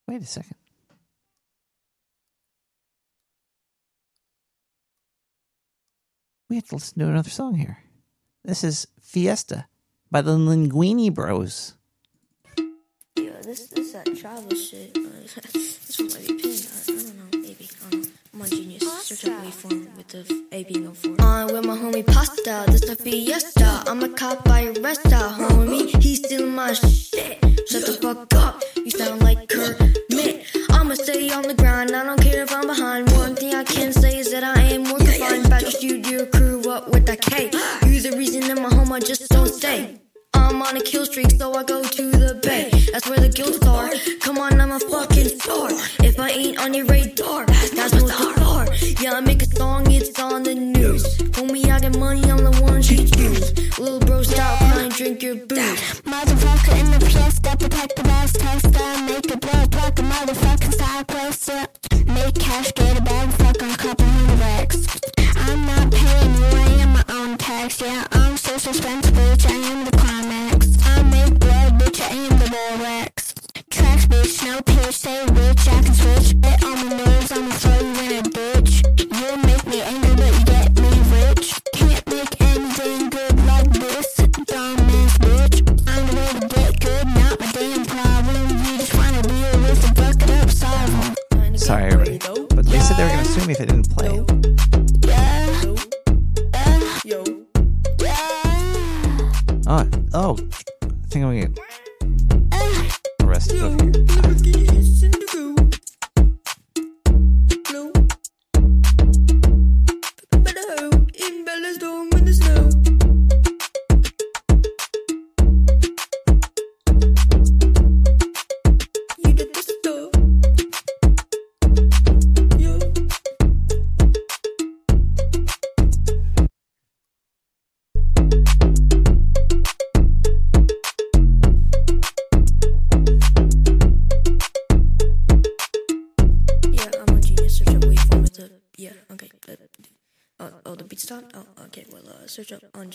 [0.07, 0.55] wait a second.
[6.49, 7.79] We have to listen to another song here.
[8.45, 9.67] This is Fiesta
[10.09, 11.76] by the Linguini Bros.
[13.47, 14.93] This is that travel shit.
[14.93, 16.67] This one might be pinned.
[16.67, 17.39] I, I don't know.
[17.39, 17.69] Maybe.
[17.79, 18.09] I don't know.
[18.33, 19.07] I'm on Genius.
[19.07, 21.15] Search up waveform with the A being 04.
[21.21, 22.65] I'm with my homie Pasta.
[22.67, 23.85] This a fiesta.
[23.87, 25.95] I'm a cop by arresta, homie.
[26.03, 27.39] He's stealing my shit.
[27.69, 28.61] Shut the fuck up.
[28.75, 30.45] You sound like Kermit.
[30.69, 31.95] I'ma stay on the grind.
[31.95, 33.09] I don't care if I'm behind.
[33.11, 35.49] One thing I can say is that I am more confined.
[35.49, 37.45] Back to studio crew up with that K.
[37.89, 38.91] You the reason in my home.
[38.91, 40.01] I just don't stay.
[40.33, 42.69] I'm on a kill streak, so I go to the bay.
[42.91, 43.89] That's where the guilds are.
[44.19, 45.69] Come on, I'm a fucking star.
[46.03, 48.67] If I ain't on your radar, that's no star.
[49.01, 51.03] Yeah, I make a song, it's on the news.
[51.35, 53.79] Homie, I get money, I'm the one she choose.
[53.79, 55.79] Little bro, stop crying, drink your booze.
[56.03, 59.03] Motherfucker in the fiesta, protect the best tester.
[59.05, 61.67] Make a blood like a motherfucking style quester.
[62.05, 64.87] Make cash, get a bag, fuck a couple hundred racks.
[65.35, 67.81] I'm not paying you, I am my own tax.
[67.81, 70.16] Yeah, I'm so suspense, bitch, I am the climax.
[72.09, 73.33] Am the Borax.
[73.69, 76.39] Tracks, bitch, no pitch, say which, I can switch.
[76.39, 78.83] Bit on my nerves, I'ma throw you in a ditch.
[78.97, 80.06] You make me angry,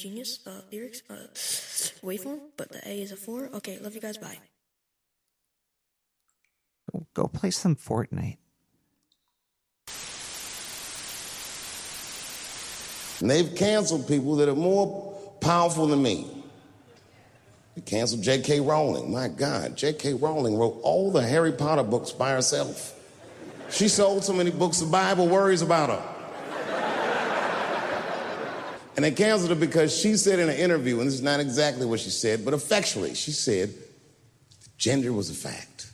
[0.03, 1.15] Genius uh, lyrics uh,
[2.05, 3.49] waveform, but the A is a four.
[3.55, 3.79] Okay.
[3.79, 4.19] Love you guys.
[4.19, 4.37] Bye.
[7.15, 8.39] Go play some Fortnite.
[13.21, 16.27] And they've canceled people that are more powerful than me.
[17.77, 18.59] They canceled J.K.
[18.59, 19.13] Rowling.
[19.13, 20.15] My God, J.K.
[20.15, 22.99] Rowling wrote all the Harry Potter books by herself.
[23.71, 26.12] She sold so many books, the Bible worries about her.
[28.95, 31.87] And they canceled her because she said in an interview, and this is not exactly
[31.87, 33.73] what she said, but effectually, she said
[34.77, 35.91] gender was a fact.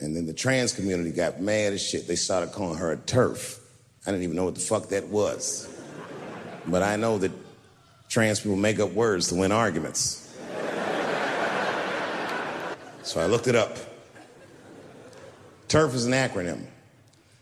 [0.00, 2.06] And then the trans community got mad as shit.
[2.06, 3.60] They started calling her a TERF.
[4.06, 5.68] I didn't even know what the fuck that was.
[6.66, 7.30] But I know that
[8.08, 10.18] trans people make up words to win arguments.
[13.04, 13.76] So I looked it up.
[15.68, 16.66] TERF is an acronym.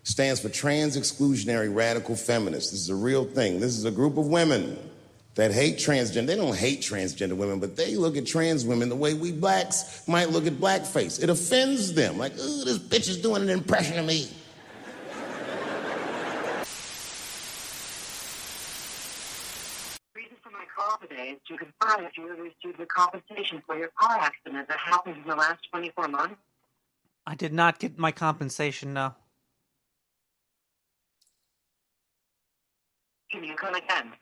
[0.04, 2.70] Stands for Trans Exclusionary Radical Feminists.
[2.70, 3.60] This is a real thing.
[3.60, 4.78] This is a group of women
[5.34, 6.26] that hate transgender.
[6.26, 10.06] They don't hate transgender women, but they look at trans women the way we blacks
[10.08, 11.22] might look at blackface.
[11.22, 12.18] It offends them.
[12.18, 14.28] Like, ooh, this bitch is doing an impression of me.
[20.14, 23.76] reason for my call today is to confirm if you have received the compensation for
[23.76, 26.36] your car accident that happened in the last 24 months.
[27.26, 29.14] I did not get my compensation, no.
[33.30, 34.12] Can you come again?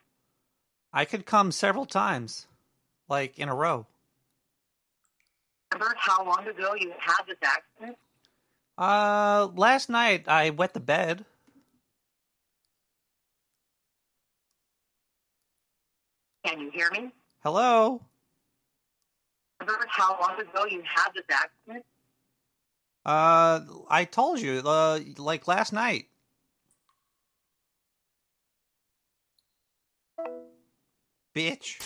[0.93, 2.47] I could come several times,
[3.09, 3.87] like in a row.
[5.73, 7.99] Remember how long ago you had this accident?
[8.79, 11.25] Uh, last night I wet the bed.
[16.45, 17.11] Can you hear me?
[17.43, 18.01] Hello?
[19.61, 21.85] Remember how long ago you had this accident?
[23.05, 23.61] Uh,
[23.91, 26.07] I told you, uh, like last night.
[31.39, 31.79] Bitch.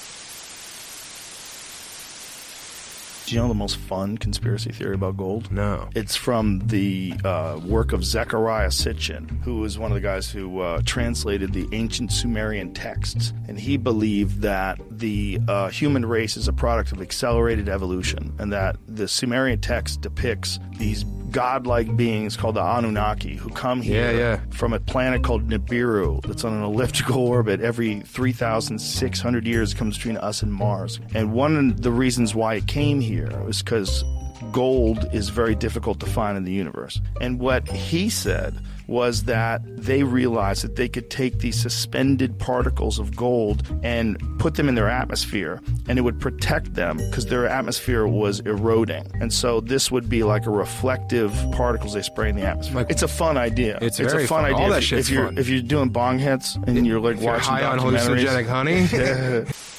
[3.27, 5.53] Do you know the most fun conspiracy theory about gold?
[5.53, 5.91] No.
[5.95, 10.61] It's from the uh, work of Zechariah Sitchin, who was one of the guys who
[10.61, 13.35] uh, translated the ancient Sumerian texts.
[13.47, 18.51] And he believed that the uh, human race is a product of accelerated evolution, and
[18.55, 24.19] that the Sumerian text depicts these godlike beings called the Anunnaki who come here Yeah,
[24.19, 24.41] yeah.
[24.51, 29.97] from a planet called Nibiru that's on an elliptical orbit every 3,600 years it comes
[29.97, 31.01] between us and Mars.
[31.15, 34.05] And one of the reasons why it came here was because
[34.53, 37.01] gold is very difficult to find in the universe.
[37.21, 38.55] And what he said
[38.93, 44.55] was that they realized that they could take these suspended particles of gold and put
[44.55, 49.11] them in their atmosphere and it would protect them because their atmosphere was eroding.
[49.21, 52.87] And so this would be like a reflective particles they spray in the atmosphere.
[52.91, 53.79] it's a fun idea.
[53.81, 54.53] It's a very fun fun.
[54.53, 54.65] idea.
[54.65, 55.39] All that if, shit's if you're fun.
[55.39, 58.27] if you're doing bong hits and you're like If you're watching high on documentaries.
[58.27, 59.49] hallucinogenic honey.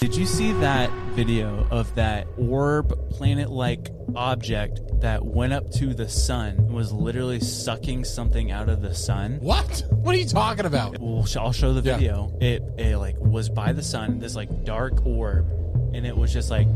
[0.00, 5.94] Did you see that video of that orb planet like object that went up to
[5.94, 9.38] the sun and was literally sucking something out of the sun?
[9.40, 9.84] What?
[9.90, 10.98] What are you talking about?
[10.98, 12.36] Well, sh- I'll show the video.
[12.40, 15.46] It, it like was by the sun, this like dark orb,
[15.94, 16.66] and it was just like,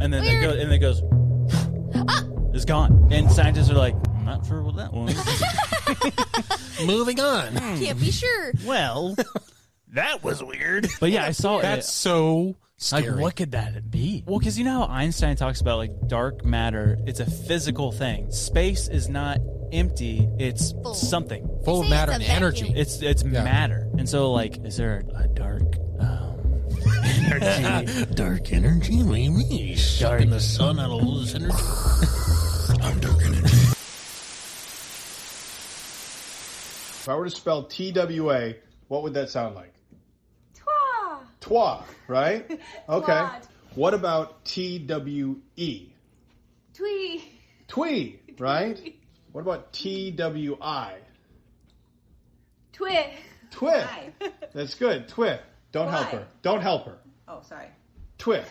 [0.00, 1.02] and then it goes, and it goes,
[2.08, 2.24] ah!
[2.52, 3.08] it's gone.
[3.10, 5.14] And scientists are like, I'm not sure what that was.
[6.86, 7.54] Moving on.
[7.54, 8.52] Can't be sure.
[8.64, 9.16] Well,
[9.94, 10.88] that was weird.
[11.00, 11.62] But yeah, I saw it.
[11.62, 13.10] That's so scary.
[13.10, 14.24] Like, what could that be?
[14.26, 18.30] Well, because you know how Einstein talks about like dark matter, it's a physical thing.
[18.30, 19.38] Space is not
[19.72, 22.72] empty; it's something Full of matter and energy.
[22.74, 26.62] It's it's matter, and so like, is there a, a dark um,
[27.04, 28.14] energy?
[28.14, 29.02] dark energy?
[29.02, 29.76] What do you mean?
[29.76, 31.54] Sucking the sun out of all this energy?
[32.82, 33.56] I'm dark energy.
[37.00, 38.56] If I were to spell T W A,
[38.88, 39.72] what would that sound like?
[41.40, 41.84] Twa.
[41.84, 42.60] Twa, right?
[42.88, 43.12] Okay.
[43.12, 43.48] Twat.
[43.74, 45.88] What about T W E?
[46.74, 47.24] Twee.
[47.68, 48.94] Twee, right?
[49.32, 50.94] What about T W I?
[52.72, 53.12] Twi.
[53.50, 54.12] Twi.
[54.54, 55.08] That's good.
[55.08, 55.38] Twi.
[55.70, 56.26] Don't help her.
[56.42, 56.98] Don't help her.
[57.28, 57.68] Oh, sorry.
[58.16, 58.42] Twi.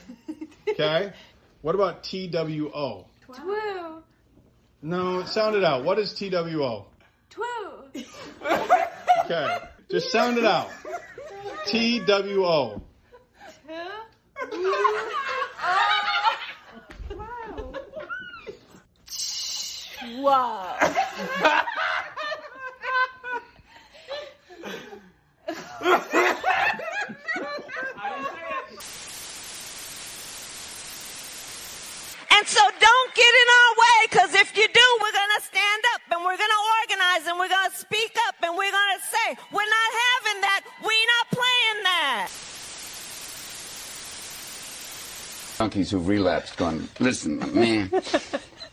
[0.69, 1.11] Okay.
[1.61, 3.07] what about T W O?
[3.27, 4.01] Twoo.
[4.81, 5.83] No, sound it out.
[5.83, 6.85] What is T W O?
[7.31, 8.05] Twoo.
[9.25, 9.57] Okay.
[9.89, 10.69] Just sound it out.
[11.65, 12.81] T W O.
[20.17, 20.77] Wow.
[32.37, 35.83] And so don't get in our way, because if you do, we're going to stand
[35.95, 38.93] up and we're going to organize and we're going to speak up and we're going
[38.93, 40.61] to say, we're not having that.
[40.85, 42.29] We're not playing that.
[45.57, 47.89] junkies who've relapsed going, listen, man,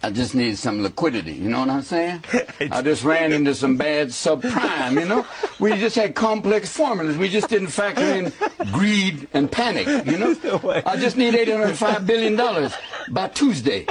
[0.05, 1.33] I just need some liquidity.
[1.33, 2.23] You know what I'm saying?
[2.71, 5.27] I just ran into some bad subprime, you know?
[5.59, 7.17] We just had complex formulas.
[7.17, 8.31] We just didn't factor in
[8.71, 10.83] greed and panic, you know?
[10.85, 12.71] I just need $805 billion
[13.09, 13.87] by Tuesday.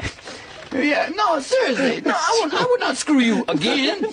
[0.72, 2.02] Yeah, no, seriously.
[2.02, 4.06] No, I would, I would not screw you again.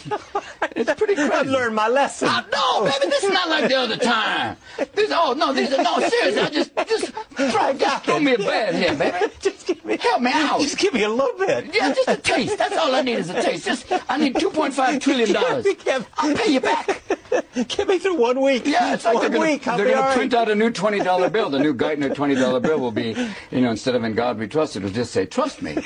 [0.77, 1.33] It's pretty crazy.
[1.33, 2.29] I've learned my lesson.
[2.51, 4.57] no, baby, this is not like the other time.
[4.95, 8.39] This, oh, no, this, is no, seriously, I just, just try, just throw me a
[8.39, 9.33] bad here, baby.
[9.41, 10.61] Just give me, help me out.
[10.61, 11.75] Just give me a little bit.
[11.75, 12.59] Yeah, just a taste.
[12.59, 13.65] That's all I need is a taste.
[13.65, 15.37] Just, I need $2.5 trillion.
[16.19, 17.03] I'll pay you back.
[17.69, 18.67] Get me through one week.
[18.67, 20.71] Yeah, it's like One they're gonna, week, I'll they're be gonna print out a new
[20.71, 21.51] twenty dollar bill.
[21.51, 23.15] The new Geithner twenty dollar bill will be,
[23.51, 25.77] you know, instead of "In God We Trust," it'll just say "Trust me,"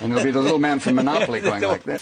[0.00, 2.00] and it'll be the little man from Monopoly going like that.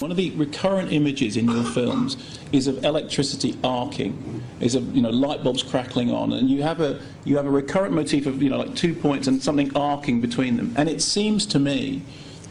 [0.00, 5.02] One of the recurrent images in your films is of electricity arcing, is of you
[5.02, 8.42] know light bulbs crackling on, and you have a you have a recurrent motif of
[8.42, 10.74] you know like two points and something arcing between them.
[10.76, 12.02] And it seems to me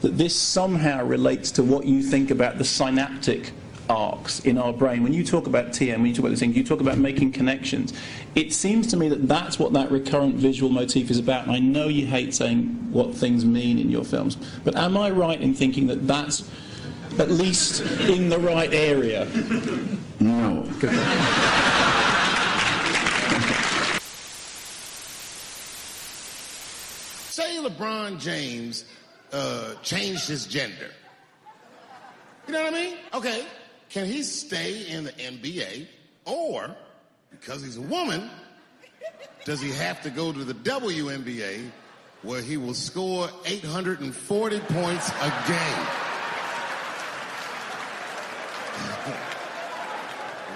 [0.02, 3.52] that this somehow relates to what you think about the synaptic
[3.90, 5.04] arcs in our brain.
[5.04, 7.94] When you talk about TM, when you talk about things, you talk about making connections.
[8.36, 11.44] It seems to me that that's what that recurrent visual motif is about.
[11.44, 15.10] And I know you hate saying what things mean in your films, but am I
[15.10, 16.50] right in thinking that that's
[17.20, 19.26] at least in the right area?
[20.20, 20.64] No.
[27.30, 28.86] Say LeBron James
[29.32, 30.92] uh, changed his gender.
[32.48, 32.98] You know what I mean?
[33.14, 33.46] Okay.
[33.90, 35.88] Can he stay in the NBA?
[36.26, 36.76] Or,
[37.32, 38.30] because he's a woman,
[39.46, 41.70] does he have to go to the WNBA
[42.24, 46.07] where he will score 840 points a game?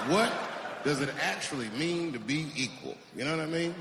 [0.07, 0.31] What
[0.83, 2.97] does it actually mean to be equal?
[3.15, 3.75] You know what I mean?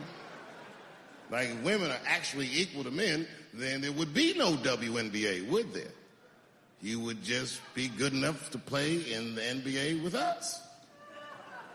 [1.31, 5.73] Like, if women are actually equal to men, then there would be no WNBA, would
[5.73, 5.93] there?
[6.83, 10.61] You would just be good enough to play in the NBA with us.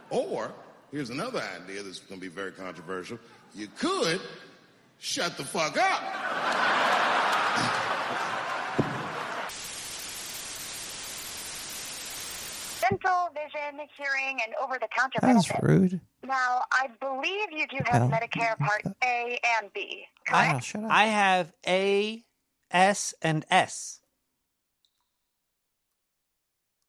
[0.09, 0.51] Or,
[0.91, 3.19] here's another idea that's going to be very controversial.
[3.53, 4.19] You could
[4.99, 7.85] shut the fuck up.
[12.89, 15.63] Dental, vision, hearing, and over-the-counter That's benefits.
[15.63, 16.01] rude.
[16.23, 18.09] Now, I believe you do have Hell.
[18.09, 20.05] Medicare Part A and B.
[20.31, 20.91] Wow, shut up.
[20.91, 22.23] I have A,
[22.69, 24.01] S, and S.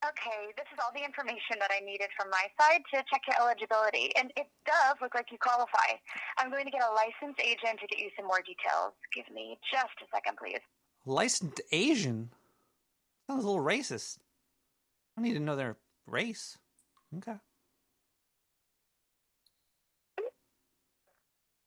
[0.04, 3.40] Okay, this is all the information that I needed from my side to check your
[3.40, 5.96] eligibility, and it does look like you qualify.
[6.38, 8.92] I'm going to get a licensed agent to get you some more details.
[9.14, 10.60] Give me just a second, please.
[11.06, 12.30] Licensed Asian.
[13.26, 14.18] Sounds a little racist.
[15.18, 15.76] I need to know their
[16.06, 16.58] race.
[17.18, 17.38] Okay.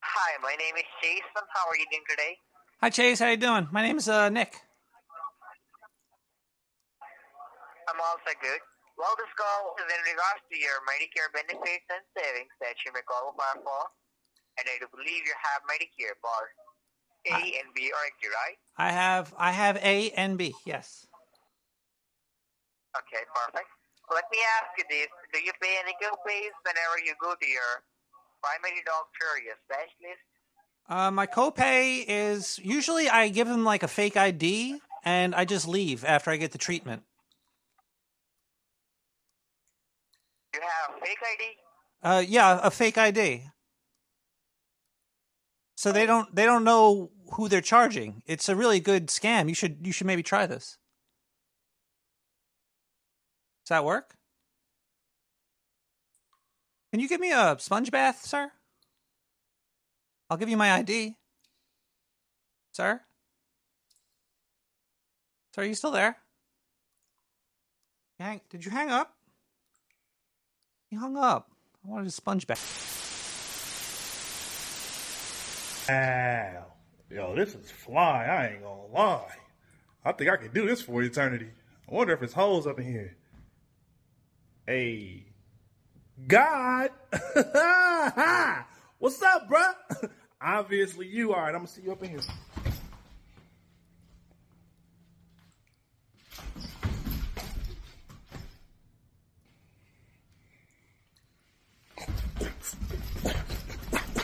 [0.02, 1.46] Hi, my name is Jason.
[1.54, 2.38] How are you doing today?
[2.82, 3.68] Hi Chase, how you doing?
[3.72, 4.56] My name's uh, Nick.
[7.88, 8.62] I'm also good.
[8.98, 13.04] Well, this call is in regards to your Medicare benefits and savings that you may
[13.08, 13.82] qualify for.
[14.60, 16.52] And I do believe you have Medicare Part
[17.32, 18.60] A and B, aren't you, right?
[18.76, 20.54] I have I have A and B.
[20.66, 21.08] Yes.
[22.96, 23.72] Okay, perfect.
[24.12, 25.08] Let me ask you this.
[25.34, 27.84] Do you pay any co-pays whenever you go to your
[28.42, 30.26] primary doctor, your specialist?
[30.90, 35.68] Uh, my copay is usually I give them like a fake ID and I just
[35.68, 37.04] leave after I get the treatment.
[40.56, 41.46] You have a fake ID?
[42.02, 43.44] Uh, yeah, a fake ID.
[45.76, 48.24] So they don't they don't know who they're charging.
[48.26, 49.48] It's a really good scam.
[49.48, 50.79] You should you should maybe try this.
[53.70, 54.16] Does that work?
[56.92, 58.52] Can you give me a sponge bath, sir?
[60.28, 61.18] I'll give you my ID.
[62.72, 63.02] Sir?
[65.54, 66.18] Sir, are you still there?
[68.20, 69.14] Hang, did you hang up?
[70.90, 71.52] You hung up.
[71.86, 72.66] I wanted a sponge bath.
[75.88, 76.66] Wow.
[77.12, 78.26] Yo, this is fly.
[78.26, 79.36] I ain't gonna lie.
[80.04, 81.52] I think I can do this for eternity.
[81.88, 83.19] I wonder if it's holes up in here.
[84.70, 85.26] Hey.
[86.28, 86.92] God!
[89.00, 89.74] What's up, bruh?
[90.42, 91.34] Obviously you.
[91.34, 92.20] Alright, I'm gonna see you up in here.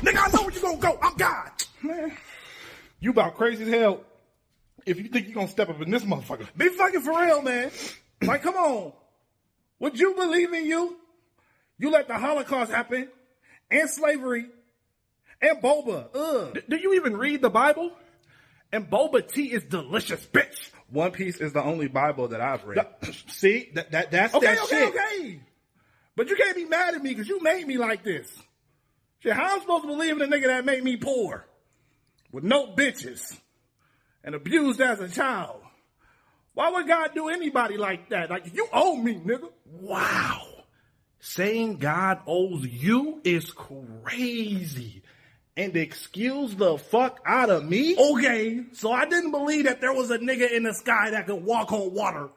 [0.03, 0.99] Nigga, I know where you gonna go.
[1.01, 1.49] I'm God.
[1.81, 2.15] Man,
[2.99, 4.01] you about crazy as hell.
[4.85, 7.71] If you think you gonna step up in this motherfucker, be fucking for real, man.
[8.21, 8.93] Like, come on.
[9.79, 10.97] Would you believe in you?
[11.77, 13.09] You let the Holocaust happen,
[13.69, 14.45] and slavery,
[15.41, 16.07] and boba.
[16.15, 16.57] Ugh.
[16.69, 17.91] do you even read the Bible?
[18.71, 20.69] And boba tea is delicious, bitch.
[20.89, 22.85] One Piece is the only Bible that I've read.
[23.27, 24.89] see, that, that that's okay, that okay, shit.
[24.89, 25.39] okay.
[26.15, 28.31] But you can't be mad at me because you made me like this.
[29.19, 31.45] Shit, how I'm supposed to believe in a nigga that made me poor
[32.31, 33.37] with no bitches
[34.23, 35.61] and abused as a child?
[36.55, 38.29] Why would God do anybody like that?
[38.29, 39.51] Like you owe me, nigga.
[39.65, 40.41] Wow.
[41.19, 45.03] Saying God owes you is crazy.
[45.57, 47.95] And excuse the fuck out of me?
[47.97, 51.43] Okay, so I didn't believe that there was a nigga in the sky that could
[51.43, 52.29] walk on water.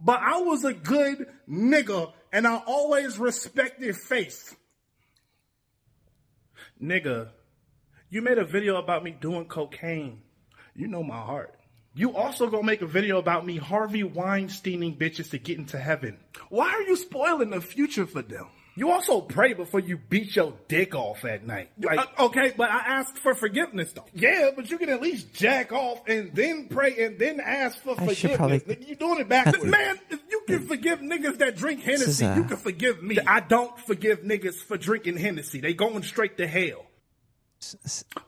[0.00, 4.56] But I was a good nigga and I always respected faith.
[6.82, 7.30] Nigga,
[8.10, 10.22] you made a video about me doing cocaine.
[10.74, 11.55] You know my heart.
[11.98, 16.18] You also gonna make a video about me Harvey Weinsteining bitches to get into heaven.
[16.50, 18.46] Why are you spoiling the future for them?
[18.78, 21.70] You also pray before you beat your dick off at night.
[21.80, 24.04] Like, Uh, okay, but I asked for forgiveness though.
[24.12, 27.92] Yeah, but you can at least jack off and then pray and then ask for
[27.98, 28.36] I forgiveness.
[28.36, 29.64] probably- Nigga, You doing it backwards.
[29.64, 33.18] Man, if you can forgive niggas that drink This Hennessy, uh, you can forgive me.
[33.26, 35.60] I don't forgive niggas for drinking Hennessy.
[35.60, 36.84] They going straight to hell.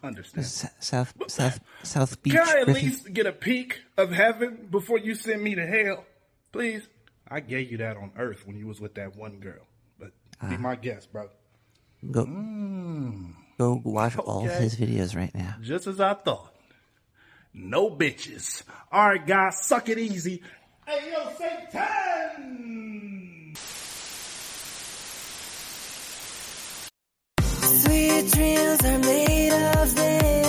[0.02, 0.44] Understand.
[0.44, 2.34] S- South South South Beach.
[2.34, 2.84] Can I at Griffin.
[2.84, 6.04] least get a peek of heaven before you send me to hell?
[6.52, 6.86] Please?
[7.30, 9.66] I gave you that on earth when you was with that one girl.
[9.98, 10.12] But
[10.48, 10.58] be Ah.
[10.58, 11.28] my guest, bro.
[12.10, 13.34] Go Mm.
[13.58, 15.56] go watch all of his videos right now.
[15.60, 16.54] Just as I thought.
[17.52, 18.62] No bitches.
[18.92, 20.42] All right, guys, suck it easy.
[20.86, 23.54] Hey, yo, Satan!
[27.82, 30.47] Sweet dreams are made of this.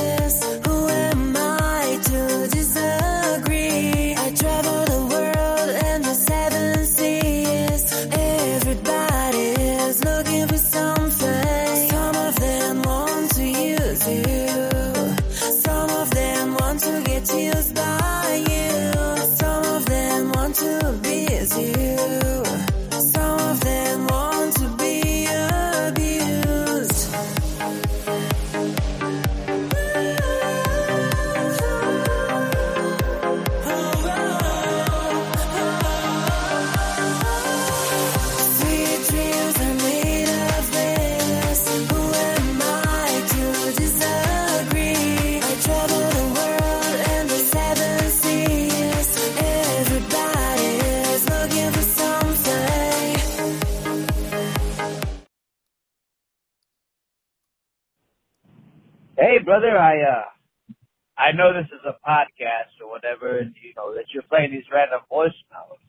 [61.40, 65.02] Know this is a podcast or whatever, and you know that you're playing these random
[65.12, 65.80] voicemails.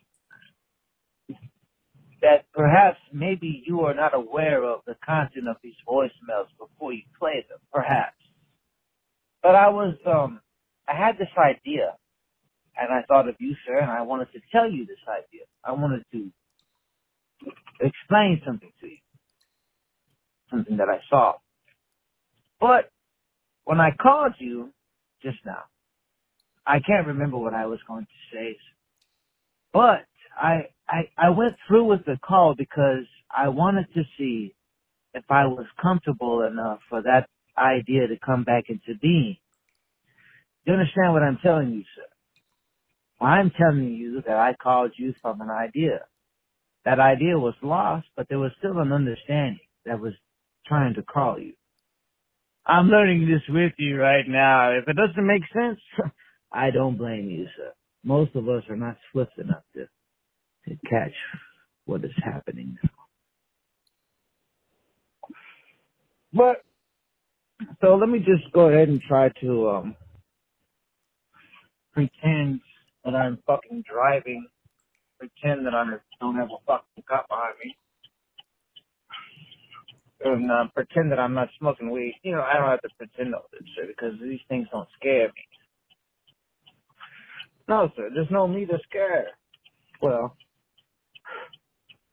[2.22, 7.02] That perhaps maybe you are not aware of the content of these voicemails before you
[7.18, 8.16] play them, perhaps.
[9.42, 10.40] But I was um,
[10.88, 11.96] I had this idea,
[12.76, 15.44] and I thought of you, sir, and I wanted to tell you this idea.
[15.64, 16.30] I wanted to
[17.80, 18.98] explain something to you,
[20.50, 21.34] something that I saw.
[22.60, 22.90] But
[23.64, 24.72] when I called you
[25.22, 25.64] just now,
[26.66, 28.56] I can't remember what I was going to say,
[29.72, 30.06] but
[30.40, 33.04] I, I, I went through with the call because
[33.36, 34.54] I wanted to see
[35.14, 39.36] if I was comfortable enough for that idea to come back into being.
[40.66, 42.20] Do You understand what I'm telling you, sir?
[43.26, 46.00] I'm telling you that I called you from an idea.
[46.84, 50.14] That idea was lost, but there was still an understanding that was
[50.66, 51.54] trying to call you.
[52.66, 54.72] I'm learning this with you right now.
[54.72, 55.80] If it doesn't make sense,
[56.52, 57.72] I don't blame you, sir.
[58.04, 59.86] Most of us are not swift enough to,
[60.68, 61.14] to catch
[61.86, 62.90] what is happening now.
[66.34, 66.64] But,
[67.80, 69.96] so let me just go ahead and try to, um,
[71.94, 72.60] pretend
[73.04, 74.46] that I'm fucking driving,
[75.18, 75.84] pretend that I
[76.20, 77.76] don't have a fucking cop behind me
[80.24, 82.14] and uh, pretend that I'm not smoking weed.
[82.22, 85.28] You know, I don't have to pretend all this shit because these things don't scare
[85.28, 85.44] me.
[87.68, 89.28] No, sir, there's no need to scare.
[90.02, 90.36] Well,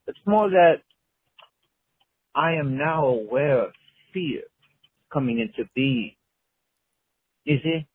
[0.07, 0.75] it's more that
[2.35, 3.71] I am now aware of
[4.13, 4.43] fear
[5.11, 6.13] coming into being.
[7.45, 7.87] You see?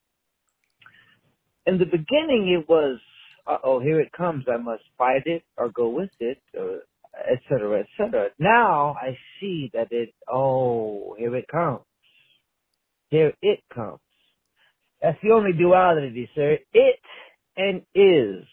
[1.67, 2.99] In the beginning, it was,
[3.47, 4.45] uh oh, here it comes.
[4.53, 6.81] I must fight it or go with it or
[7.15, 8.29] et cetera, et cetera.
[8.39, 11.81] Now I see that it, oh, here it comes.
[13.11, 14.01] Here it comes.
[15.03, 16.59] That's the only duality, sir.
[16.73, 17.01] It
[17.57, 18.47] and is.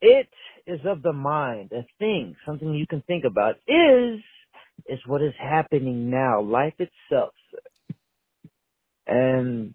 [0.00, 0.28] It
[0.66, 3.56] is of the mind, a thing, something you can think about.
[3.66, 4.20] Is,
[4.86, 7.94] is what is happening now, life itself, sir.
[9.06, 9.74] And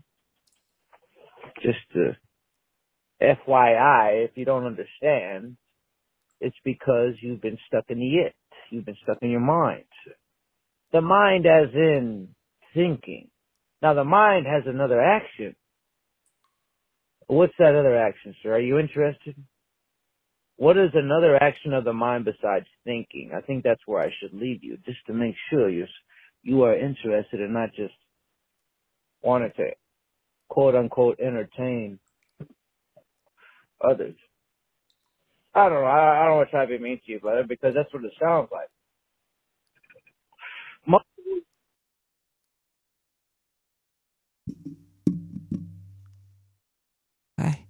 [1.61, 2.15] just to
[3.21, 5.57] FYI, if you don't understand,
[6.41, 8.35] it's because you've been stuck in the it.
[8.71, 9.85] You've been stuck in your mind.
[10.91, 12.29] The mind as in
[12.73, 13.29] thinking.
[13.81, 15.55] Now the mind has another action.
[17.27, 18.53] What's that other action, sir?
[18.53, 19.35] Are you interested?
[20.57, 23.31] What is another action of the mind besides thinking?
[23.35, 25.85] I think that's where I should leave you, just to make sure you
[26.43, 27.93] you are interested and not just
[29.21, 29.71] wanted to
[30.49, 31.99] quote unquote entertain
[33.83, 34.15] others.
[35.59, 35.87] I don't know.
[35.87, 38.05] I, I don't want to try to be mean to you, brother, because that's what
[38.05, 38.69] it sounds like.
[40.87, 40.99] Mo-
[47.39, 47.67] Hi.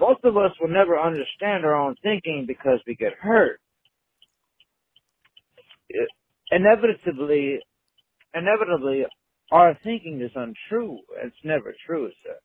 [0.00, 3.60] Most of us will never understand our own thinking because we get hurt.
[5.90, 6.08] It,
[6.52, 7.60] inevitably,
[8.34, 9.06] inevitably,
[9.50, 10.98] our thinking is untrue.
[11.22, 12.36] It's never true, sir.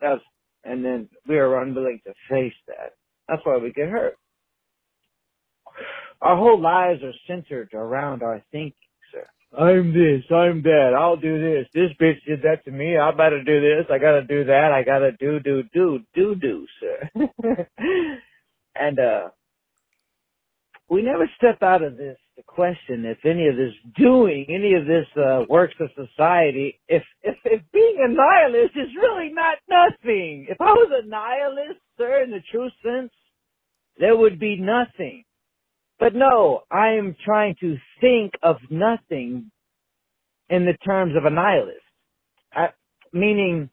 [0.00, 0.22] That's,
[0.64, 2.94] and then we are unwilling to face that.
[3.28, 4.16] That's why we get hurt.
[6.22, 8.72] Our whole lives are centered around our thinking,
[9.12, 9.26] sir.
[9.58, 11.66] I'm this, I'm that, I'll do this.
[11.74, 14.82] This bitch did that to me, I better do this, I gotta do that, I
[14.82, 17.28] gotta do, do, do, do, do, sir.
[18.74, 19.28] and, uh,
[20.88, 24.86] we never step out of this to question if any of this doing, any of
[24.86, 30.46] this uh, works for society, if, if if being a nihilist is really not nothing.
[30.48, 33.12] If I was a nihilist, sir, in the true sense,
[33.98, 35.24] there would be nothing.
[35.98, 39.50] But no, I am trying to think of nothing
[40.50, 41.80] in the terms of a nihilist.
[42.52, 42.68] I,
[43.12, 43.70] meaning,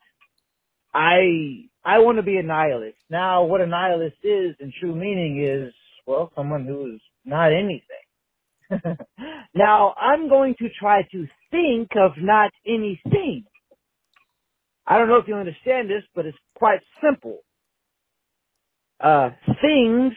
[0.94, 2.98] I I want to be a nihilist.
[3.10, 5.74] Now, what a nihilist is, in true meaning, is
[6.08, 8.03] well, someone who is not anything.
[9.56, 13.46] now, I'm going to try to think of not anything.
[14.88, 17.40] I don't know if you understand this, but it's quite simple.
[19.00, 20.14] Uh, things,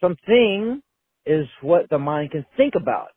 [0.00, 0.82] something
[1.26, 3.10] is what the mind can think about.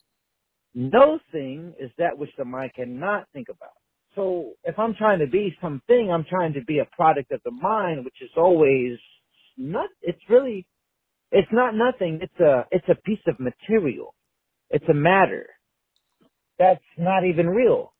[0.76, 3.72] No thing is that which the mind cannot think about.
[4.16, 7.52] So if I'm trying to be something, I'm trying to be a product of the
[7.52, 8.98] mind, which is always
[9.58, 10.66] not, it's really
[11.32, 12.20] it's not nothing.
[12.22, 14.14] It's a, it's a piece of material.
[14.72, 15.48] It's a matter.
[16.60, 17.94] That's not even real.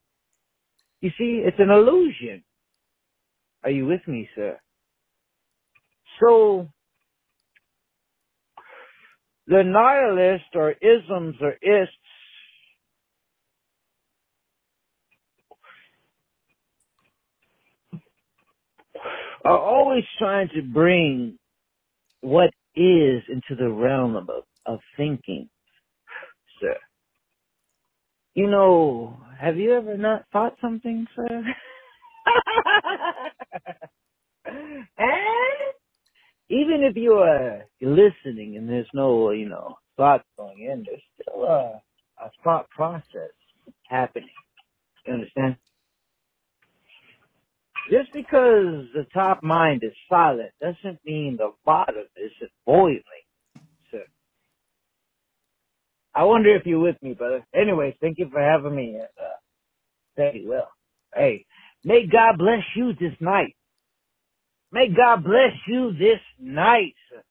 [1.00, 2.44] You see, it's an illusion.
[3.64, 4.58] Are you with me, sir?
[6.20, 6.68] So,
[9.46, 11.94] the nihilists or isms or ists
[19.44, 21.38] are always trying to bring
[22.22, 24.28] what is into the realm of,
[24.66, 25.50] of thinking,
[26.60, 26.76] sir.
[28.34, 31.44] You know, have you ever not thought something, sir?
[34.98, 35.74] and
[36.50, 41.44] even if you are listening and there's no, you know, thoughts going in, there's still
[41.44, 41.82] a,
[42.22, 43.32] a thought process
[43.88, 44.28] happening.
[45.06, 45.56] You understand?
[47.90, 53.02] Just because the top mind is silent doesn't mean the bottom isn't boiling.
[56.14, 57.44] I wonder if you're with me, brother.
[57.54, 58.94] Anyways, thank you for having me.
[58.94, 59.36] And, uh,
[60.16, 60.70] very well.
[61.14, 61.46] Hey,
[61.84, 63.56] may God bless you this night.
[64.72, 67.22] May God bless you this night, sir.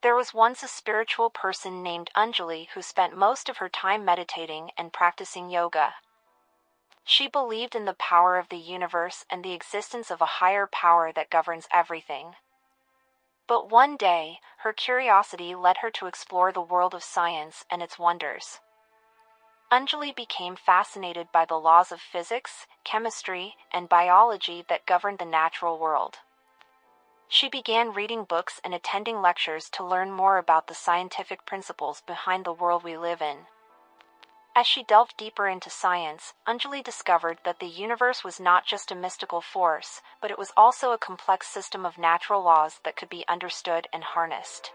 [0.00, 4.70] There was once a spiritual person named Anjali who spent most of her time meditating
[4.76, 5.96] and practicing yoga.
[7.02, 11.10] She believed in the power of the universe and the existence of a higher power
[11.12, 12.36] that governs everything.
[13.48, 17.98] But one day, her curiosity led her to explore the world of science and its
[17.98, 18.60] wonders.
[19.72, 25.76] Anjali became fascinated by the laws of physics, chemistry, and biology that govern the natural
[25.76, 26.20] world.
[27.30, 32.44] She began reading books and attending lectures to learn more about the scientific principles behind
[32.44, 33.46] the world we live in.
[34.56, 38.96] As she delved deeper into science, Anjali discovered that the universe was not just a
[38.96, 43.28] mystical force, but it was also a complex system of natural laws that could be
[43.28, 44.72] understood and harnessed.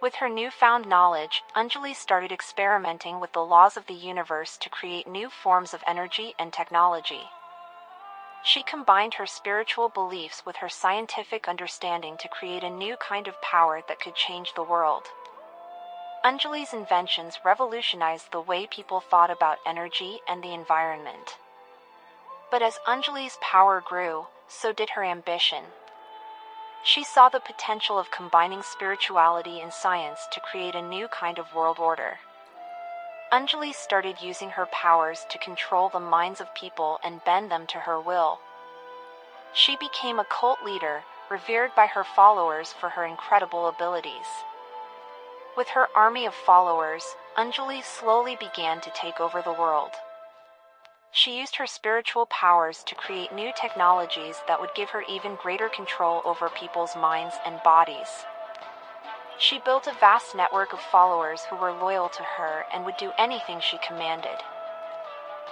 [0.00, 5.08] With her newfound knowledge, Anjali started experimenting with the laws of the universe to create
[5.08, 7.30] new forms of energy and technology.
[8.42, 13.40] She combined her spiritual beliefs with her scientific understanding to create a new kind of
[13.42, 15.04] power that could change the world.
[16.24, 21.38] Anjali's inventions revolutionized the way people thought about energy and the environment.
[22.50, 25.64] But as Anjali's power grew, so did her ambition.
[26.82, 31.54] She saw the potential of combining spirituality and science to create a new kind of
[31.54, 32.18] world order.
[33.30, 37.80] Anjali started using her powers to control the minds of people and bend them to
[37.80, 38.40] her will.
[39.52, 44.26] She became a cult leader, revered by her followers for her incredible abilities.
[45.58, 47.04] With her army of followers,
[47.36, 49.90] Anjali slowly began to take over the world.
[51.10, 55.68] She used her spiritual powers to create new technologies that would give her even greater
[55.68, 58.24] control over people's minds and bodies.
[59.38, 63.12] She built a vast network of followers who were loyal to her and would do
[63.16, 64.42] anything she commanded.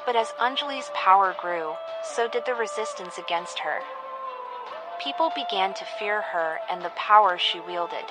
[0.04, 3.82] But as Anjali's power grew, so did the resistance against her.
[4.98, 8.04] People began to fear her and the power she wielded.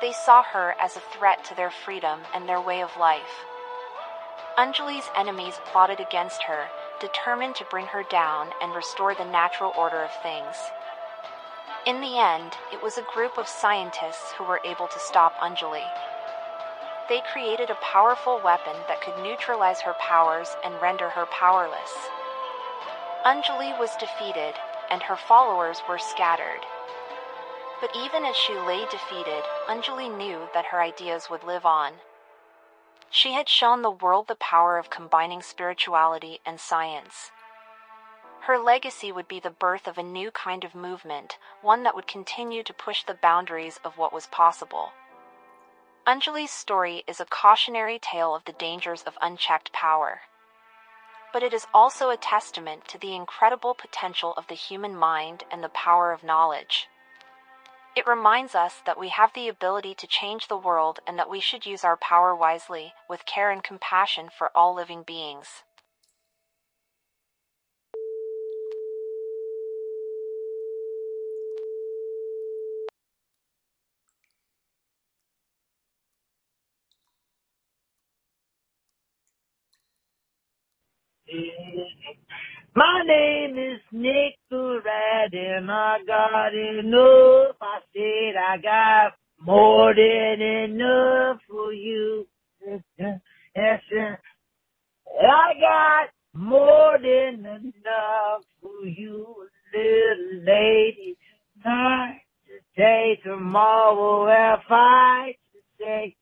[0.00, 3.46] They saw her as a threat to their freedom and their way of life.
[4.56, 6.66] Anjali's enemies plotted against her,
[7.00, 10.56] determined to bring her down and restore the natural order of things.
[11.88, 15.88] In the end, it was a group of scientists who were able to stop Anjali.
[17.08, 22.10] They created a powerful weapon that could neutralize her powers and render her powerless.
[23.24, 24.52] Anjali was defeated,
[24.90, 26.60] and her followers were scattered.
[27.80, 31.94] But even as she lay defeated, Anjali knew that her ideas would live on.
[33.08, 37.30] She had shown the world the power of combining spirituality and science.
[38.40, 42.06] Her legacy would be the birth of a new kind of movement, one that would
[42.06, 44.92] continue to push the boundaries of what was possible.
[46.06, 50.22] Anjali's story is a cautionary tale of the dangers of unchecked power.
[51.34, 55.62] But it is also a testament to the incredible potential of the human mind and
[55.62, 56.88] the power of knowledge.
[57.94, 61.40] It reminds us that we have the ability to change the world and that we
[61.40, 65.64] should use our power wisely, with care and compassion for all living beings.
[82.74, 87.56] My name is Nick Rat and I got enough.
[87.60, 89.12] I said I got
[89.44, 92.26] more than enough for you.
[95.22, 101.16] I got more than enough for you, little lady.
[101.62, 102.22] Tonight,
[102.76, 105.36] today, tomorrow, we'll fight
[105.78, 106.16] today.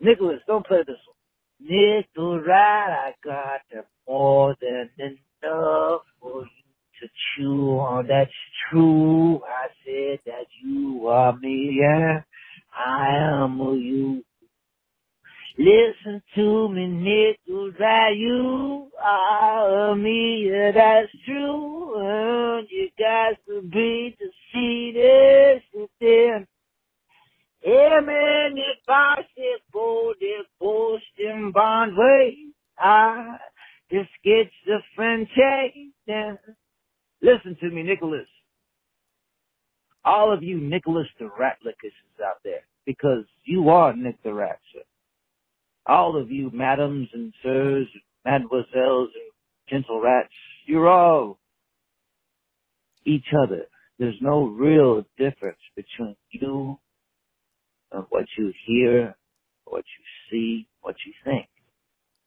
[0.00, 1.17] Nicholas, don't play this one.
[1.60, 3.62] Nickel right, I got
[4.08, 8.08] more than enough for you to chew on.
[8.08, 8.30] That's
[8.70, 9.42] true.
[9.44, 12.24] I said that you are me, and
[12.74, 14.24] I am you.
[15.58, 21.94] Listen to me, nickel right, you are me, yeah, that's true.
[21.98, 25.62] And you got to be this
[26.00, 26.46] then.
[27.68, 28.56] Amen.
[28.56, 29.16] If I
[29.72, 32.36] bold, if boasting bond way,
[32.78, 33.36] I
[33.90, 35.28] just get the French.
[37.20, 38.26] Listen to me, Nicholas.
[40.04, 44.80] All of you Nicholas the Ratlickuses out there, because you are Nick the Rat, sir.
[45.86, 47.86] All of you madams and sirs,
[48.24, 49.32] mademoiselles and
[49.68, 50.32] gentle rats,
[50.64, 51.38] you're all
[53.04, 53.66] each other.
[53.98, 56.78] There's no real difference between you
[57.92, 59.16] of what you hear,
[59.64, 61.48] what you see, what you think.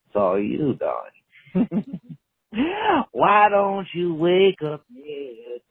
[0.07, 2.01] It's all you, darling.
[3.11, 4.83] Why don't you wake up,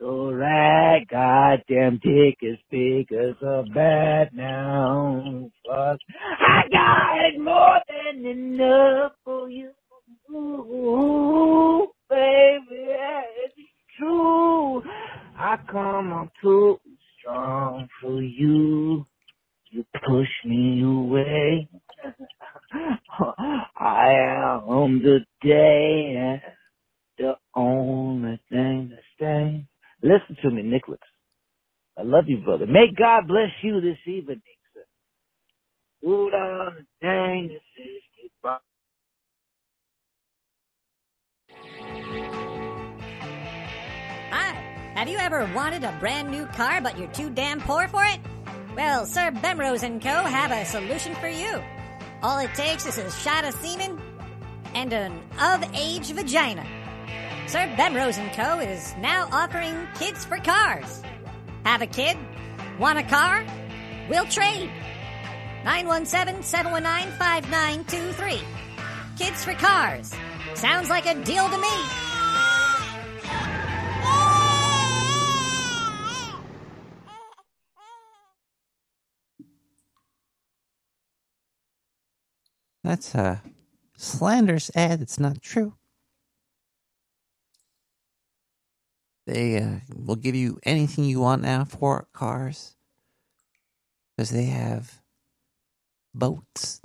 [0.01, 1.03] little rat?
[1.11, 5.51] Goddamn dick as big as a bat now.
[5.67, 5.99] Fuck.
[6.41, 9.71] I got more than enough for you.
[10.33, 12.87] Ooh, baby,
[13.45, 13.55] it's
[13.99, 14.83] true.
[15.37, 16.81] I come on too
[17.19, 19.07] strong for you.
[19.71, 21.69] You push me away.
[23.77, 24.13] I
[24.69, 26.43] am the day,
[27.19, 29.65] the only thing that stays.
[30.03, 31.01] Listen to me, Nicholas.
[31.99, 32.67] I love you, brother.
[32.67, 34.43] May God bless you this evening,
[34.75, 34.85] sir.
[38.23, 38.59] Goodbye.
[44.31, 44.93] Hi.
[44.97, 48.21] Have you ever wanted a brand new car but you're too damn poor for it?
[48.77, 50.09] Well, Sir Bemrose and Co.
[50.09, 51.61] have a solution for you.
[52.23, 54.01] All it takes is a shot of semen
[54.75, 56.65] and an of-age vagina.
[57.47, 58.61] Sir Bemrose and Co.
[58.61, 61.03] is now offering kids for cars.
[61.65, 62.17] Have a kid?
[62.79, 63.45] Want a car?
[64.09, 64.71] We'll trade.
[65.65, 68.41] 917-719-5923.
[69.19, 70.15] Kids for cars.
[70.55, 72.10] Sounds like a deal to me.
[82.83, 83.43] That's a
[83.97, 85.03] slanderous ad.
[85.03, 85.75] It's not true.
[89.27, 92.75] They uh, will give you anything you want now for cars
[94.17, 95.01] because they have
[96.15, 96.81] boats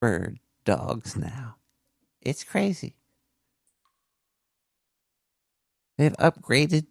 [0.00, 0.34] for
[0.64, 1.56] dogs now.
[2.20, 2.96] It's crazy.
[5.98, 6.86] They've upgraded.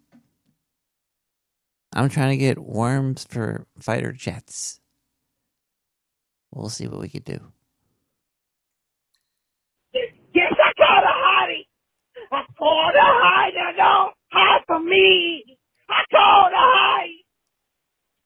[1.92, 4.80] I'm trying to get worms for fighter jets.
[6.52, 7.40] We'll see what we can do.
[10.34, 11.66] Yes, I caught a hottie.
[12.32, 13.54] I caught a hottie.
[13.56, 15.44] Now don't hide from me.
[15.90, 17.24] I caught a hottie.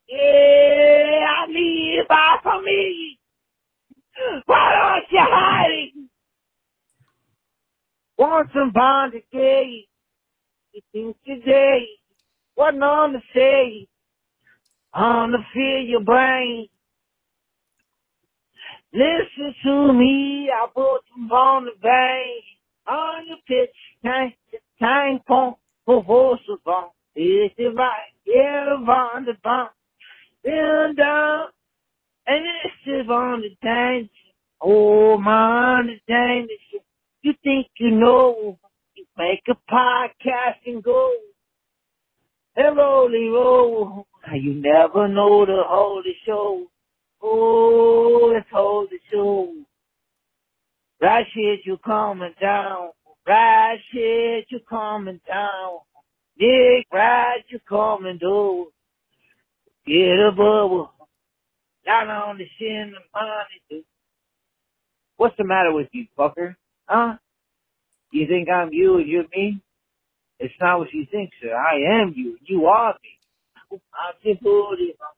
[0.09, 3.19] Yeah, I need buy from me.
[4.47, 6.09] Why don't you hiding?
[8.19, 9.87] Want some bond today?
[10.73, 11.87] You think today?
[12.57, 13.89] What on to say?
[14.95, 16.69] On to feel your brain.
[18.93, 22.45] Listen to me, I put them on the bank,
[22.87, 23.75] on the pitch,
[24.05, 24.35] tank,
[24.81, 26.91] tank pump, for horse bone.
[27.15, 28.13] Is it right?
[28.27, 29.71] Yeah, on the bump,
[30.45, 31.47] down, down,
[32.27, 34.11] and this is on the dance.
[34.61, 36.51] Oh, my, on the dance.
[37.23, 38.59] You think you know,
[38.95, 41.13] you make a podcast and go.
[42.57, 46.67] And rolly roll, you never know the holy show.
[47.23, 49.65] Oh, let's hold the.
[51.01, 52.91] Right shit, you coming down.
[53.27, 55.81] Right shit, you coming down.
[56.39, 58.67] Nick, right, you coming down.
[59.87, 60.93] Get a bubble.
[61.85, 63.85] Down on the shin and money.
[65.17, 66.57] What's the matter with you, fucker?
[66.87, 67.17] Huh?
[68.11, 69.61] You think I'm you and you're me?
[70.39, 71.55] It's not what you think, sir.
[71.55, 72.39] I am you.
[72.45, 73.11] You are me.
[73.73, 75.16] I'm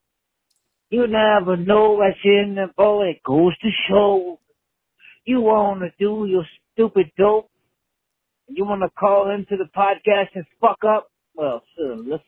[0.91, 3.03] you never know what's in the bowl.
[3.03, 4.41] It goes to show.
[5.25, 7.51] You want to do your stupid dope.
[8.49, 11.11] You want to call into the podcast and fuck up?
[11.35, 12.21] Well, sir, listen.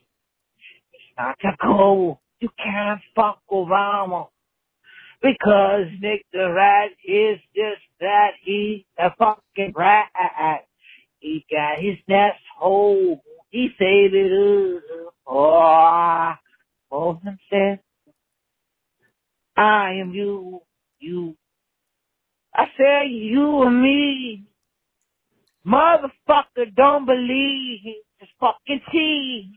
[0.93, 2.21] It's not to go.
[2.41, 4.27] You can't fuck around.
[5.23, 8.33] Because Nick the Rat is just that.
[8.43, 10.09] He's a fucking rat.
[11.19, 13.23] He got his nest hole.
[13.51, 14.33] He saved it
[15.27, 16.39] up.
[16.91, 17.79] For himself
[19.61, 20.61] I am you,
[21.01, 21.37] you.
[22.55, 24.45] I said you and me.
[25.67, 27.81] Motherfucker, don't believe.
[28.19, 29.53] Just fucking tea.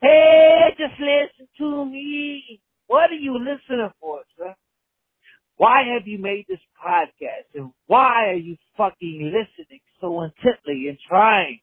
[0.00, 2.62] Hey, just listen to me.
[2.86, 4.54] What are you listening for, sir?
[5.58, 7.54] Why have you made this podcast?
[7.54, 11.60] And why are you fucking listening so intently and trying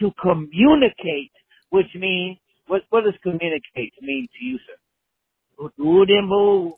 [0.00, 1.30] to communicate?
[1.70, 5.70] Which means, what, what does communicate mean to you, sir?
[5.78, 6.72] Do them move.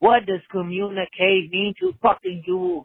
[0.00, 2.84] What does communicate mean to fucking you?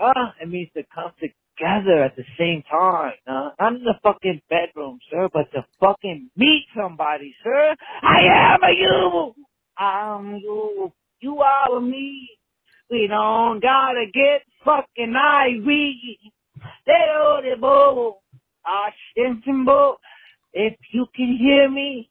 [0.00, 3.14] uh, it means to come together at the same time.
[3.26, 7.76] Uh, not in the fucking bedroom, sir, but to fucking meet somebody, sir.
[8.02, 9.34] I am a you.
[9.78, 10.92] I'm you.
[11.20, 12.28] You are me.
[12.90, 16.18] We don't gotta get fucking Ivy.
[16.86, 18.22] They know the bull.
[20.54, 22.09] If you can hear me,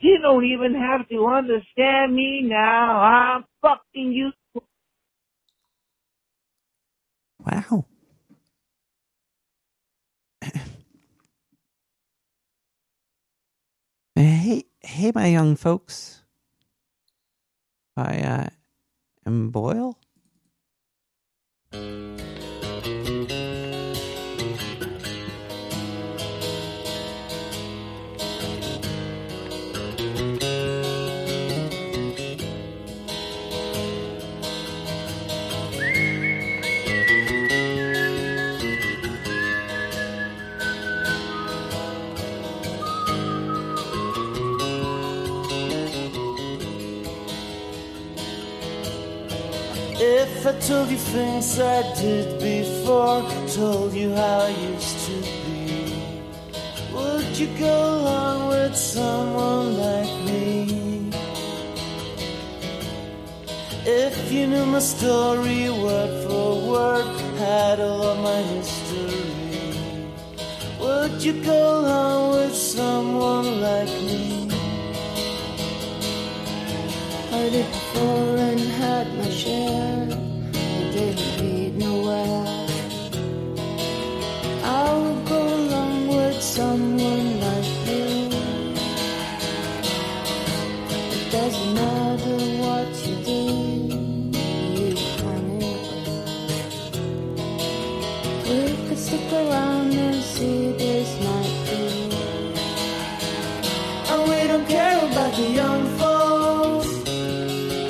[0.00, 3.00] you don't even have to understand me now.
[3.00, 4.32] I'm fucking you.
[7.44, 7.86] Wow.
[14.14, 16.22] hey, hey, my young folks.
[17.96, 18.48] I uh,
[19.26, 19.98] am Boyle.
[50.40, 53.20] If I told you things I did before,
[53.54, 56.32] told you how I used to be,
[56.94, 61.10] would you go along with someone like me?
[63.84, 69.76] If you knew my story word for word, had all of my history,
[70.80, 74.48] would you go along with someone like me?
[77.30, 80.19] Heard it before and had my share.
[99.40, 102.10] Around and see this night through.
[104.10, 106.90] And we don't care about the young folks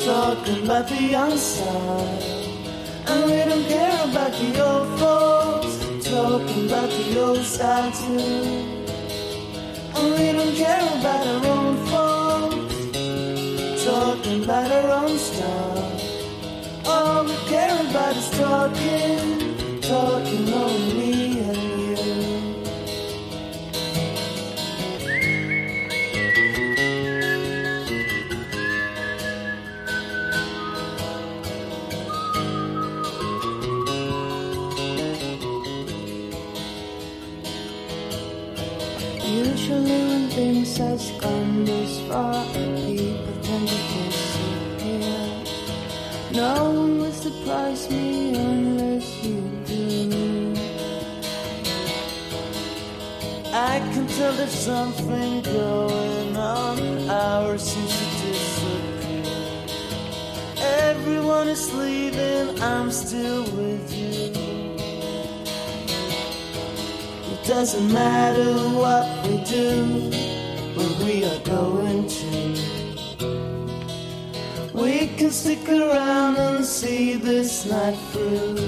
[0.04, 2.22] talking about the young side.
[3.08, 5.74] And we don't care about the old folks
[6.08, 8.80] talking about the old side too.
[9.96, 12.60] And we don't care about our own folks
[13.84, 16.00] talking about our own stuff.
[16.86, 19.49] All we care about is talking,
[19.90, 21.96] talking only me and you.
[39.26, 45.18] Usually when things has gone this far, people tend to disappear.
[46.32, 48.36] No one will surprise me
[54.20, 57.08] I tell there's something going on.
[57.08, 59.24] Ours seems to disappear.
[60.90, 64.32] Everyone is leaving, I'm still with you.
[67.32, 68.52] It doesn't matter
[68.82, 70.10] what we do,
[70.76, 72.34] where we are going to.
[74.74, 78.58] We can stick around and see this night through.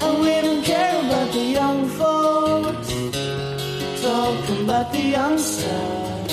[0.00, 2.81] And we don't care about the young folks
[4.32, 6.30] talking about the young side.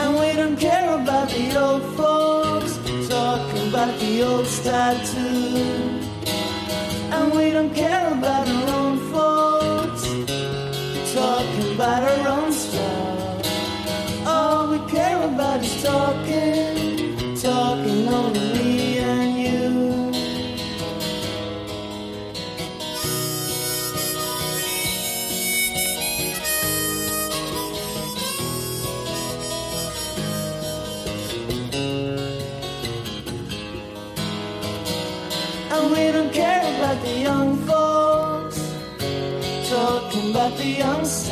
[0.00, 2.72] And we don't care about the old folks
[3.08, 6.00] talking about the old style too.
[7.14, 10.02] And we don't care about our own folks
[11.14, 13.42] talking about our own style.
[14.26, 16.21] All we care about is talking,
[40.82, 41.31] young.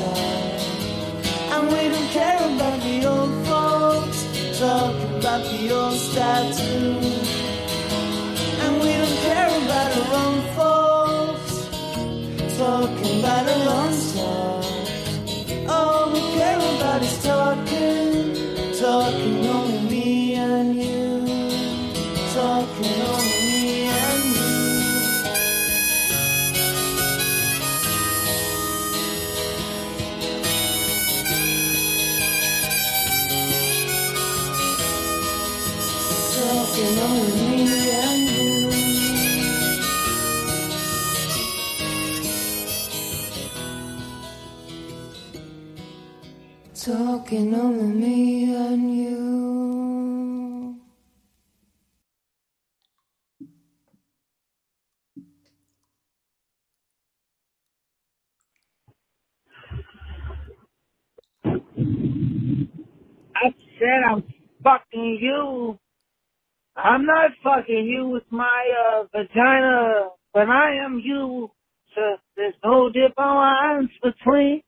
[66.85, 71.51] I'm not fucking you with my uh, vagina, but I am you.
[71.95, 72.03] So
[72.37, 74.63] there's no difference between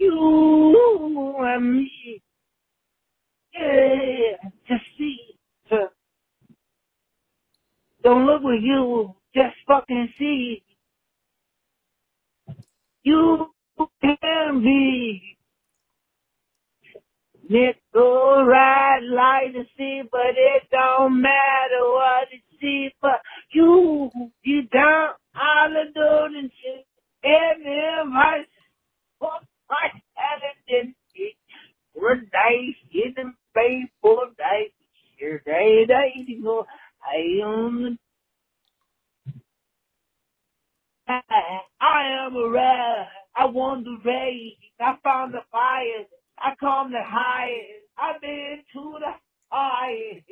[0.00, 2.22] you and me.
[3.54, 5.18] Yeah, just see.
[5.70, 5.76] So
[8.04, 10.62] don't look with you, just fucking see.
[13.04, 13.48] You
[14.02, 15.38] can be
[17.50, 22.90] nickel right like the sea, but it don't matter what it see.
[23.02, 23.20] But
[23.52, 24.10] you,
[24.44, 26.86] you down all the doing and shit.
[27.24, 28.44] And them I
[29.20, 29.90] fuck my
[30.68, 30.94] then
[31.96, 34.72] we're nice in the faithful night.
[35.18, 36.66] Here they they go.
[37.04, 37.98] I am
[41.08, 43.08] I am a rat.
[43.36, 44.54] I won the race.
[44.80, 46.06] I found the fire.
[46.40, 47.86] I come the highest.
[47.98, 49.12] I've been to the
[49.50, 50.26] highest.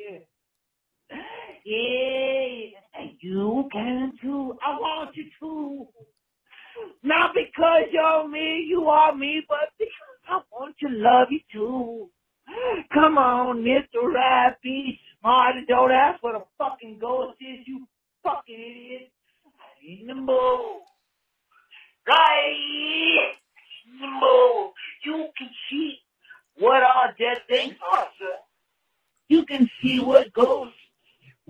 [1.64, 4.56] Yeah, and you can too.
[4.66, 5.88] I want you to.
[7.02, 9.90] Not because you're me, you are me, but because
[10.28, 12.10] I want to love you too.
[12.94, 14.12] Come on, Mr.
[14.14, 17.86] Rat, be smart and don't ask what a fucking ghost is, you
[18.24, 19.12] fucking idiot.
[20.06, 20.82] The mood.
[22.08, 23.34] Right
[24.02, 24.72] in mood.
[25.04, 25.98] You can see
[26.58, 28.36] what all dead things are, sir.
[29.28, 30.74] You can see what ghosts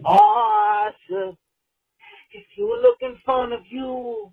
[0.05, 1.32] are, sir.
[2.32, 4.32] If you were looking fun of you,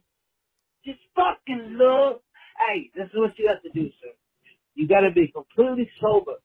[0.86, 2.22] just fucking look.
[2.60, 4.11] Hey, this is what you have to do, sir.
[4.76, 6.36] You gotta be completely sober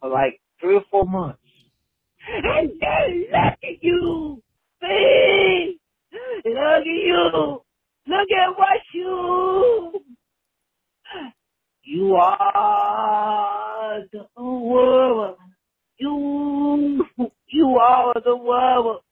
[0.00, 1.40] for like three or four months.
[2.28, 4.42] And then look at you!
[4.80, 5.78] See?
[6.12, 7.60] Look at you!
[8.06, 10.00] Look at what you...
[11.88, 15.36] You are the world.
[15.98, 17.06] You,
[17.46, 19.02] you are the world.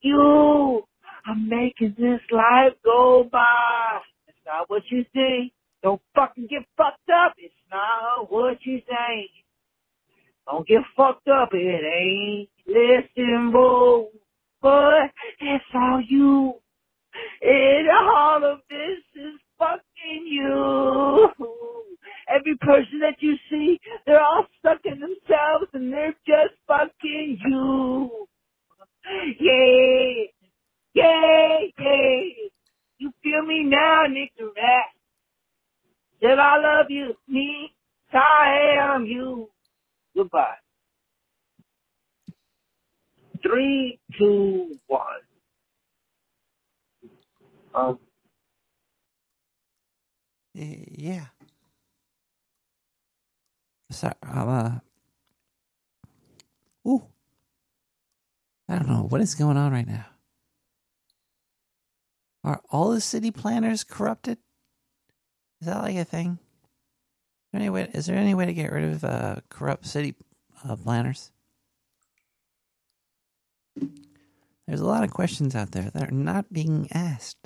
[0.00, 0.84] You
[1.26, 3.98] are making this life go by.
[4.28, 5.52] It's not what you think.
[5.82, 7.34] Don't fucking get fucked up.
[7.36, 9.30] It's not what you think.
[10.46, 11.48] Don't get fucked up.
[11.52, 14.08] It ain't listen, bro.
[14.62, 15.10] But
[15.40, 16.54] it's all you.
[17.42, 19.40] And all of this is
[20.00, 21.30] fucking you.
[22.28, 28.26] Every person that you see, they're all stuck in themselves and they're just fucking you.
[29.40, 30.24] Yeah.
[30.94, 32.20] Yeah, yeah.
[32.98, 34.86] You feel me now, Nick Rat?
[36.22, 37.72] Said I love you, me,
[38.12, 39.50] I am you.
[40.16, 40.56] Goodbye.
[43.42, 45.04] Three, two, one.
[47.74, 47.98] Um,
[50.60, 51.26] Yeah.
[53.90, 54.78] Sorry, I'm, uh.
[56.86, 57.02] Ooh.
[58.68, 60.06] I don't know what is going on right now.
[62.44, 64.38] Are all the city planners corrupted?
[65.60, 66.38] Is that like a thing?
[66.38, 70.14] Is there any way, is there any way to get rid of uh, corrupt city
[70.66, 71.32] uh, planners?
[74.66, 77.39] There's a lot of questions out there that are not being asked.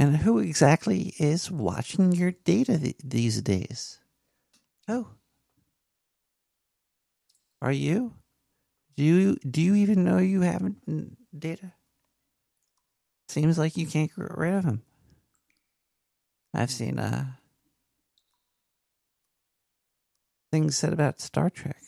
[0.00, 3.98] And who exactly is watching your data th- these days?
[4.88, 5.08] Oh.
[7.60, 8.14] Are you?
[8.96, 10.72] Do you do you even know you have
[11.38, 11.74] data?
[13.28, 14.82] Seems like you can't get rid of them.
[16.54, 17.32] I've seen uh
[20.50, 21.82] things said about Star Trek.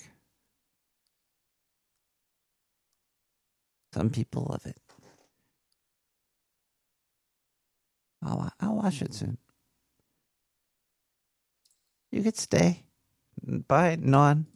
[3.95, 4.92] Some people love it.
[8.23, 9.15] I'll I'll watch it mm.
[9.15, 9.39] soon.
[12.11, 12.85] You could stay.
[13.43, 14.47] Bye, non.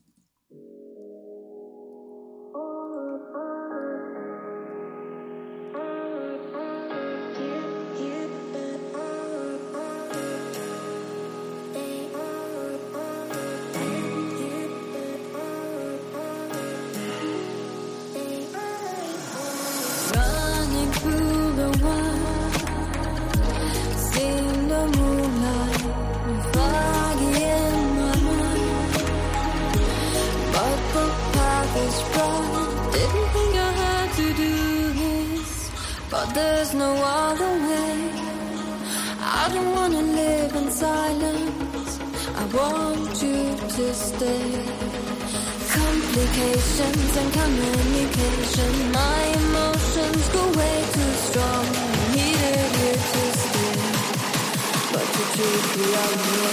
[56.16, 56.45] Thank you.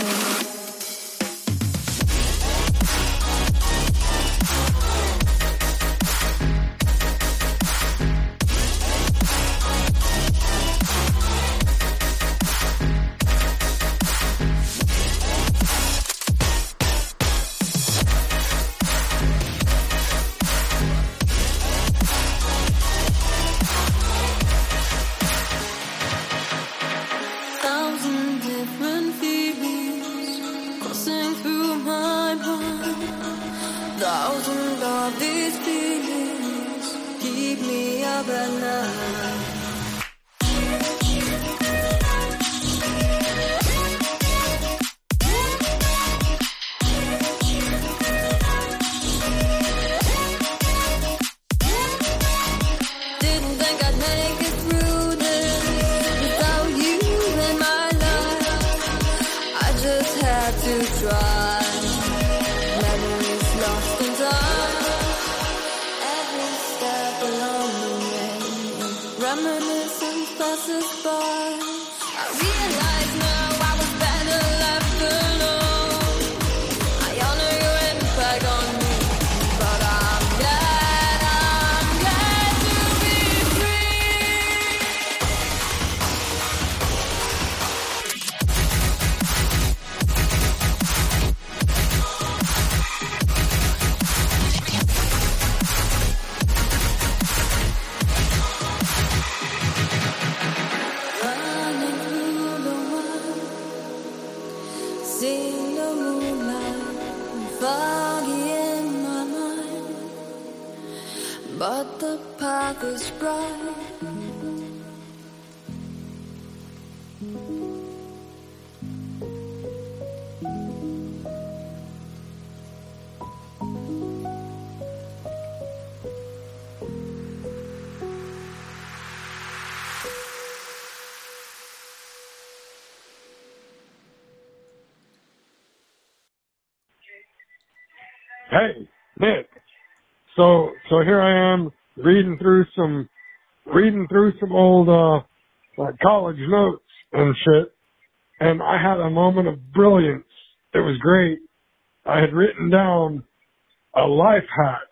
[154.34, 154.89] Life hack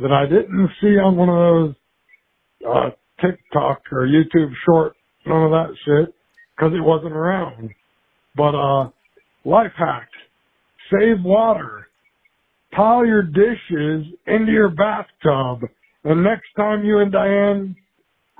[0.00, 1.74] that I didn't see on one of those
[2.66, 2.90] uh
[3.20, 4.94] TikTok or YouTube short,
[5.26, 6.14] none of that shit,
[6.56, 7.70] because it wasn't around.
[8.36, 8.90] But uh
[9.44, 10.08] life hack.
[10.90, 11.88] Save water
[12.74, 15.68] pile your dishes into your bathtub.
[16.04, 17.76] And next time you and Diane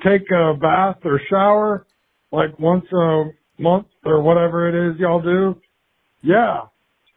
[0.05, 1.87] take a bath or shower,
[2.33, 3.25] like once a
[3.59, 5.57] month or whatever it is y'all do,
[6.23, 6.63] yeah,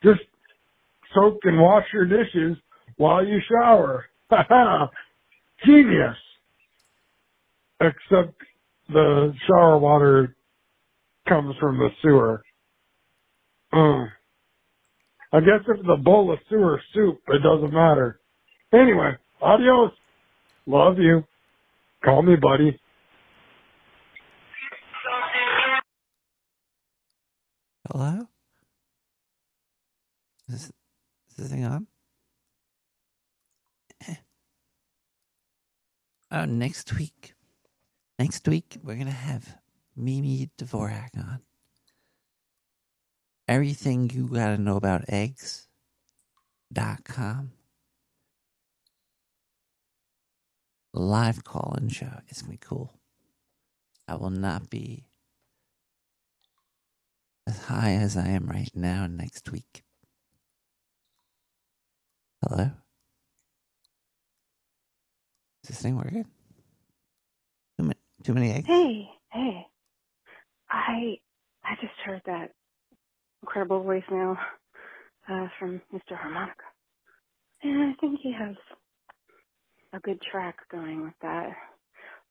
[0.03, 0.22] just
[1.14, 2.57] soak and wash your dishes
[2.97, 4.05] while you shower.
[5.65, 6.15] Genius.
[7.79, 8.33] Except
[8.89, 10.35] the shower water
[11.27, 12.41] comes from the sewer.
[13.73, 14.05] Uh.
[15.33, 18.19] I guess if it's a bowl of sewer soup, it doesn't matter.
[18.73, 19.11] Anyway,
[19.41, 19.91] adios.
[20.65, 21.23] Love you.
[22.03, 22.79] Call me buddy.
[27.91, 28.27] Hello?
[30.49, 30.71] Is, is
[31.37, 31.87] this thing on?
[36.29, 37.33] Oh, next week.
[38.19, 39.57] Next week, we're going to have
[39.95, 41.39] Mimi Dvorak on.
[43.47, 45.67] Everything you got to know about eggs.
[46.73, 47.53] Dot com.
[50.93, 52.11] Live call in show.
[52.27, 52.93] It's going to be cool.
[54.07, 55.05] I will not be
[57.47, 59.83] as high as I am right now next week.
[62.41, 62.71] Hello?
[65.68, 66.26] Is this thing working?
[67.77, 68.68] Too many, too many eggs?
[68.68, 69.68] Hey, hey.
[70.69, 71.18] I
[71.64, 72.52] I just heard that
[73.44, 74.38] incredible voicemail
[75.30, 76.18] uh, from Mr.
[76.18, 76.64] Harmonica.
[77.64, 78.56] And I think he has
[79.94, 81.49] a good track going with that.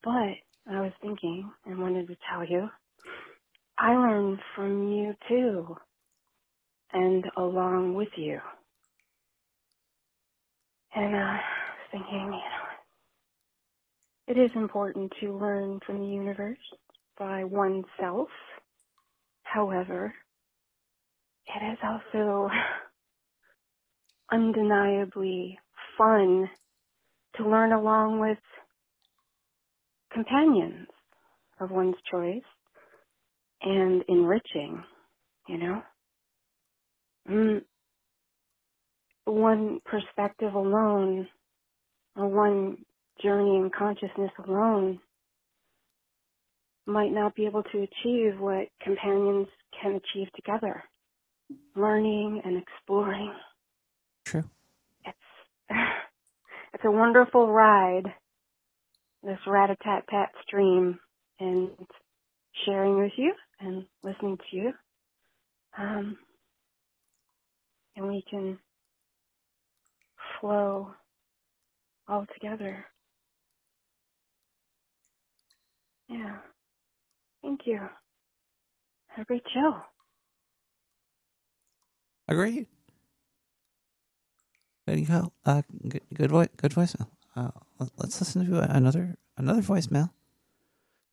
[0.05, 2.69] But I was thinking and wanted to tell you.
[3.79, 5.77] I learned from you too,
[6.93, 8.41] and along with you.
[10.95, 12.66] And uh, I was thinking, you know,
[14.29, 16.59] it is important to learn from the universe
[17.19, 18.29] by oneself.
[19.43, 20.15] However,
[21.47, 22.49] it is also
[24.33, 25.59] undeniably
[25.99, 26.49] fun
[27.37, 28.39] to learn along with
[30.13, 30.89] companions
[31.61, 32.43] of one's choice
[33.63, 34.83] and enriching,
[35.49, 35.83] you know?
[37.31, 37.63] Mm,
[39.27, 41.29] one perspective alone,
[42.17, 42.79] or one
[43.23, 45.01] journey in consciousness alone,
[46.87, 49.49] might not be able to achieve what companions
[49.81, 50.85] can achieve together.
[51.75, 53.33] Learning and exploring.
[54.25, 54.45] True.
[56.75, 58.05] It's a wonderful ride,
[59.23, 60.99] this rat-a-tat-tat stream,
[61.41, 61.71] and
[62.67, 64.73] sharing with you and listening to you.
[65.79, 66.19] Um,
[67.97, 68.59] and we can
[70.39, 70.95] flow
[72.09, 72.85] all together.
[76.09, 76.37] Yeah.
[77.43, 77.79] Thank you.
[79.09, 79.77] Have a great show.
[82.29, 82.67] Agreed.
[84.87, 85.33] There you go.
[85.45, 86.49] Uh, good, good voice.
[86.57, 87.09] Good voicemail.
[87.35, 90.11] Uh, let- let's listen to another another voicemail.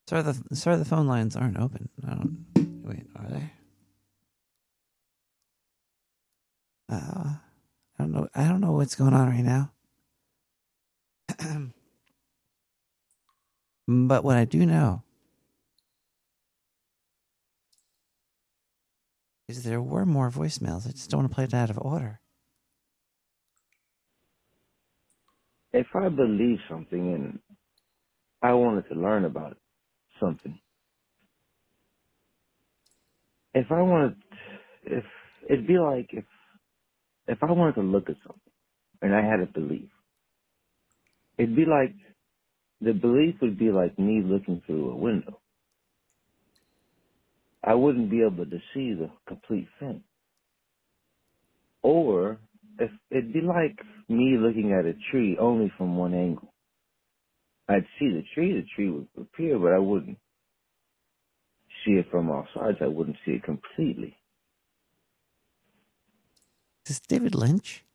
[0.07, 1.89] Sorry, the sorry the phone lines aren't open.
[2.05, 2.45] I don't.
[2.83, 3.51] Wait, are they?
[6.89, 7.35] Uh,
[7.97, 8.27] I don't know.
[8.35, 9.71] I don't know what's going on right now.
[13.87, 15.03] but what I do know
[19.47, 20.87] is there were more voicemails.
[20.87, 22.21] I just don't want to play it out of order.
[25.73, 27.39] if I believe something and
[28.41, 29.57] I wanted to learn about
[30.19, 30.59] something,
[33.55, 34.15] if I wanted,
[34.85, 35.03] if
[35.49, 36.25] it'd be like if
[37.27, 38.53] if I wanted to look at something
[39.01, 39.89] and I had a belief,
[41.37, 41.95] it'd be like
[42.83, 45.41] the belief would be like me looking through a window.
[47.63, 50.03] I wouldn't be able to see the complete thing.
[51.83, 52.39] Or
[52.79, 53.77] if it'd be like
[54.09, 56.53] me looking at a tree only from one angle.
[57.69, 60.17] I'd see the tree, the tree would appear, but I wouldn't
[61.85, 62.77] see it from all sides.
[62.81, 64.17] I wouldn't see it completely.
[66.87, 67.85] Is this David Lynch?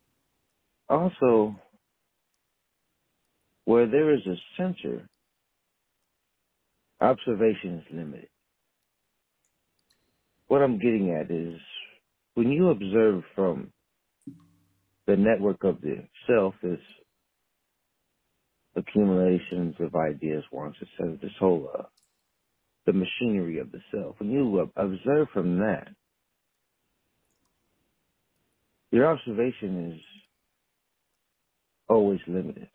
[0.89, 1.57] Also,
[3.69, 5.07] where there is a center,
[7.03, 8.31] observation is limited.
[10.47, 11.61] What I'm getting at is
[12.33, 13.71] when you observe from
[15.07, 16.79] the network of the self is
[18.75, 21.19] accumulations of ideas, wants, etc.
[21.21, 21.83] This whole uh,
[22.87, 24.17] the machinery of the self.
[24.19, 25.89] When you observe from that,
[28.93, 30.01] your observation is
[31.89, 32.69] always limited,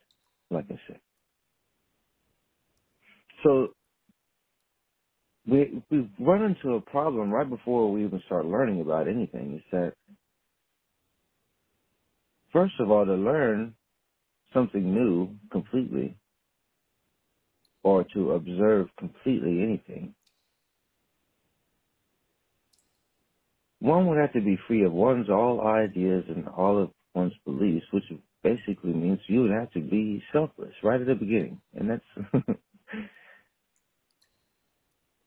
[0.54, 1.00] like I said.
[3.44, 3.70] So
[5.48, 9.56] we we run into a problem right before we even start learning about anything.
[9.58, 9.94] Is that
[12.54, 13.76] first of all, to learn
[14.54, 16.18] something new completely,
[17.84, 20.16] or to observe completely anything,
[23.80, 27.86] one would have to be free of one's all ideas and all of one's beliefs,
[27.94, 28.06] which
[28.44, 31.62] basically means you would have to be selfless right at the beginning.
[31.76, 32.34] And that's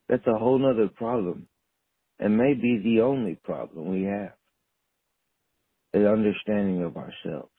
[0.08, 1.48] that's a whole nother problem.
[2.18, 4.32] And maybe the only problem we have.
[5.92, 7.50] The understanding of ourselves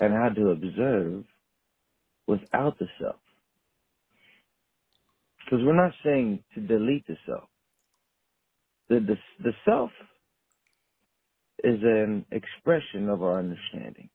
[0.00, 1.24] and how to observe
[2.26, 3.16] without the self.
[5.44, 7.48] Because we're not saying to delete the self.
[8.88, 9.90] The, the, the self
[11.64, 14.10] is an expression of our understanding.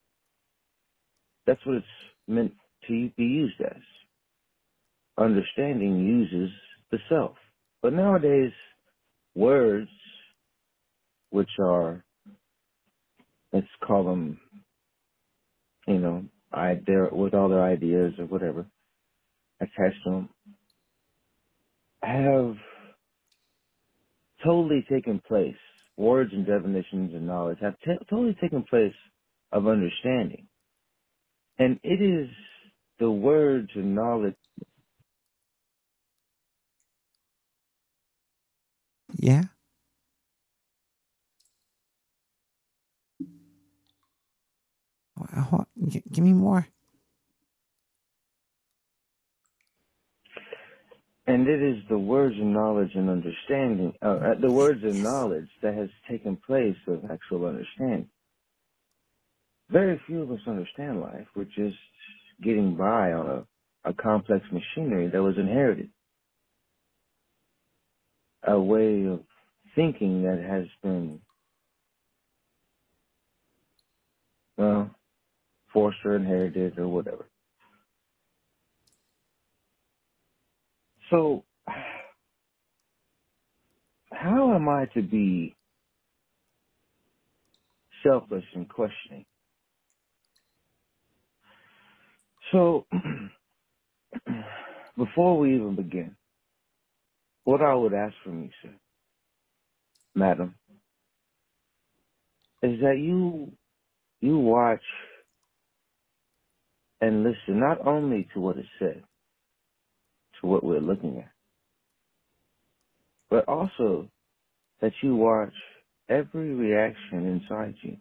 [1.48, 1.88] That's what it's
[2.28, 2.54] meant
[2.88, 3.82] to be used as.
[5.18, 6.52] Understanding uses
[6.92, 7.38] the self.
[7.82, 8.52] But nowadays,
[9.36, 9.90] words,
[11.32, 12.04] which are,
[13.54, 14.40] let's call them,
[15.88, 18.68] you know, I, they're, with all their ideas or whatever
[19.62, 20.30] attached to them,
[22.04, 22.56] have
[24.46, 25.56] totally taken place.
[25.98, 28.94] Words and definitions and knowledge have t- totally taken place
[29.52, 30.48] of understanding.
[31.60, 32.30] And it is
[33.00, 34.36] the words and knowledge
[39.20, 39.44] Yeah.
[45.18, 46.68] Wha- wha- g- Give me more.
[51.28, 55.50] And it is the words of knowledge and understanding, uh, uh, the words of knowledge
[55.62, 58.10] that has taken place of actual understanding.
[59.70, 61.28] Very few of us understand life.
[61.36, 61.78] We're just
[62.44, 63.46] getting by on
[63.86, 65.90] a, a complex machinery that was inherited.
[68.48, 69.22] A way of
[69.76, 71.22] thinking that has been,
[74.58, 74.92] well,
[75.74, 77.28] forced or inherited or whatever.
[81.12, 81.44] So,
[84.12, 85.56] how am I to be
[88.04, 89.26] selfless in questioning?
[92.52, 92.86] So,
[94.98, 96.16] before we even begin,
[97.44, 98.74] what I would ask from you, sir,
[100.16, 100.56] madam,
[102.64, 103.54] is that you
[104.22, 104.84] you watch
[107.02, 109.04] and listen not only to what is said,
[110.42, 111.32] to what we're looking at,
[113.30, 114.10] but also
[114.82, 115.54] that you watch
[116.10, 117.98] every reaction inside you.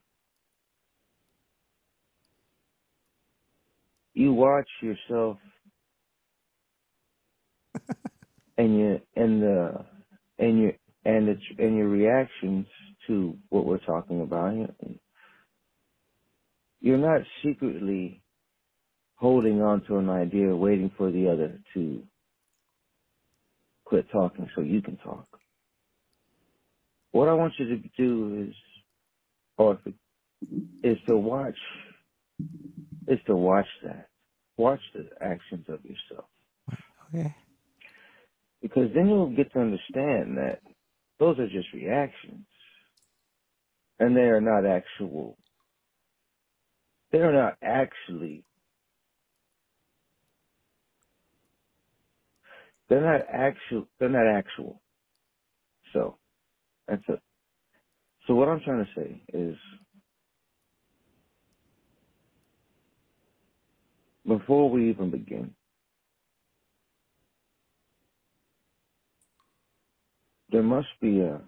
[4.15, 5.39] You watch yourself
[8.59, 9.85] and your and the
[10.39, 10.73] and your
[11.05, 12.67] and the, and your reactions
[13.09, 14.75] to what we're talking about.
[16.81, 18.23] You're not secretly
[19.17, 22.03] holding on to an idea, waiting for the other to
[23.85, 25.27] quit talking so you can talk.
[27.13, 28.55] What I want you to do is,
[29.57, 29.79] or
[30.83, 31.57] is to watch,
[33.09, 34.09] is to watch that.
[34.57, 36.29] Watch the actions of yourself.
[37.15, 37.35] Okay.
[38.63, 40.61] Because then you'll get to understand that
[41.21, 42.47] those are just reactions.
[44.01, 45.39] And they are not actual,
[47.13, 48.43] they are not actually
[52.91, 53.89] They're not actual.
[53.99, 54.83] They're not actual.
[55.93, 56.19] So
[56.89, 57.21] that's it.
[58.27, 59.57] So what I'm trying to say is,
[64.27, 65.55] before we even begin,
[70.51, 71.43] there must be a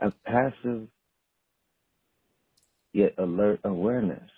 [0.00, 0.88] a passive
[2.92, 4.30] yet alert awareness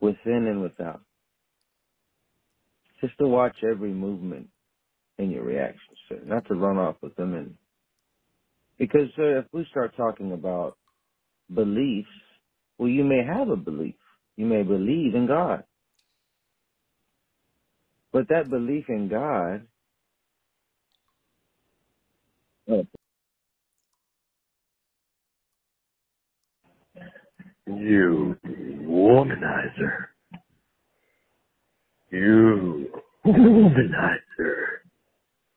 [0.00, 1.02] within and without.
[3.00, 4.48] Just to watch every movement
[5.18, 6.20] in your reactions, sir.
[6.24, 7.56] Not to run off with them and
[8.78, 10.78] because sir, if we start talking about
[11.54, 12.08] beliefs,
[12.78, 13.96] well you may have a belief.
[14.36, 15.64] You may believe in God.
[18.12, 19.66] But that belief in God
[27.66, 30.06] You womanizer.
[32.10, 32.88] You
[33.26, 34.66] womanizer.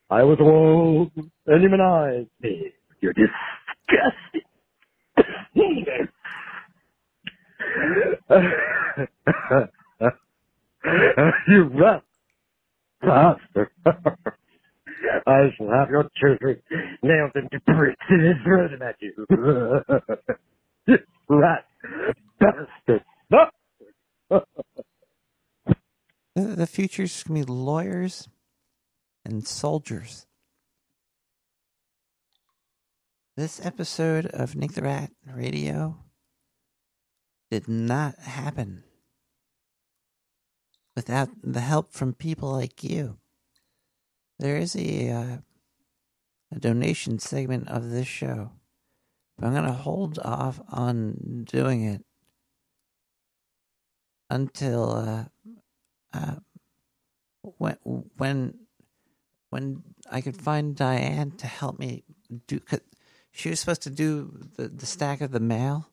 [0.09, 2.71] I was wrong, and you humanized me.
[3.01, 4.48] You're disgusting.
[11.47, 12.03] you rat
[13.01, 13.69] bastard.
[15.25, 16.61] I shall have your children
[17.01, 19.25] nailed into bricks and throw them at you.
[21.29, 21.65] rat
[22.39, 23.03] bastard.
[26.35, 28.29] The future's gonna be lawyers
[29.25, 30.25] and soldiers.
[33.39, 36.03] This episode of Nick the Rat Radio
[37.49, 38.83] did not happen
[40.93, 43.17] without the help from people like you.
[44.39, 45.37] There is a, uh,
[46.53, 48.51] a donation segment of this show,
[49.37, 52.03] but I'm going to hold off on doing it
[54.29, 55.23] until uh,
[56.11, 56.35] uh,
[57.57, 57.77] when
[58.17, 58.53] when
[59.49, 62.03] when I could find Diane to help me
[62.45, 62.59] do.
[62.59, 62.81] Cause
[63.31, 65.87] she was supposed to do the, the stack of the mail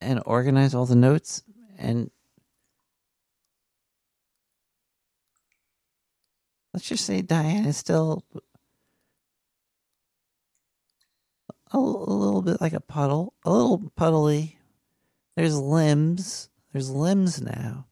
[0.00, 1.42] and organize all the notes,
[1.76, 2.10] and
[6.72, 8.24] let's just say Diane is still
[11.72, 14.56] a, a little bit like a puddle, a little puddly.
[15.36, 16.48] There's limbs.
[16.72, 17.86] There's limbs now.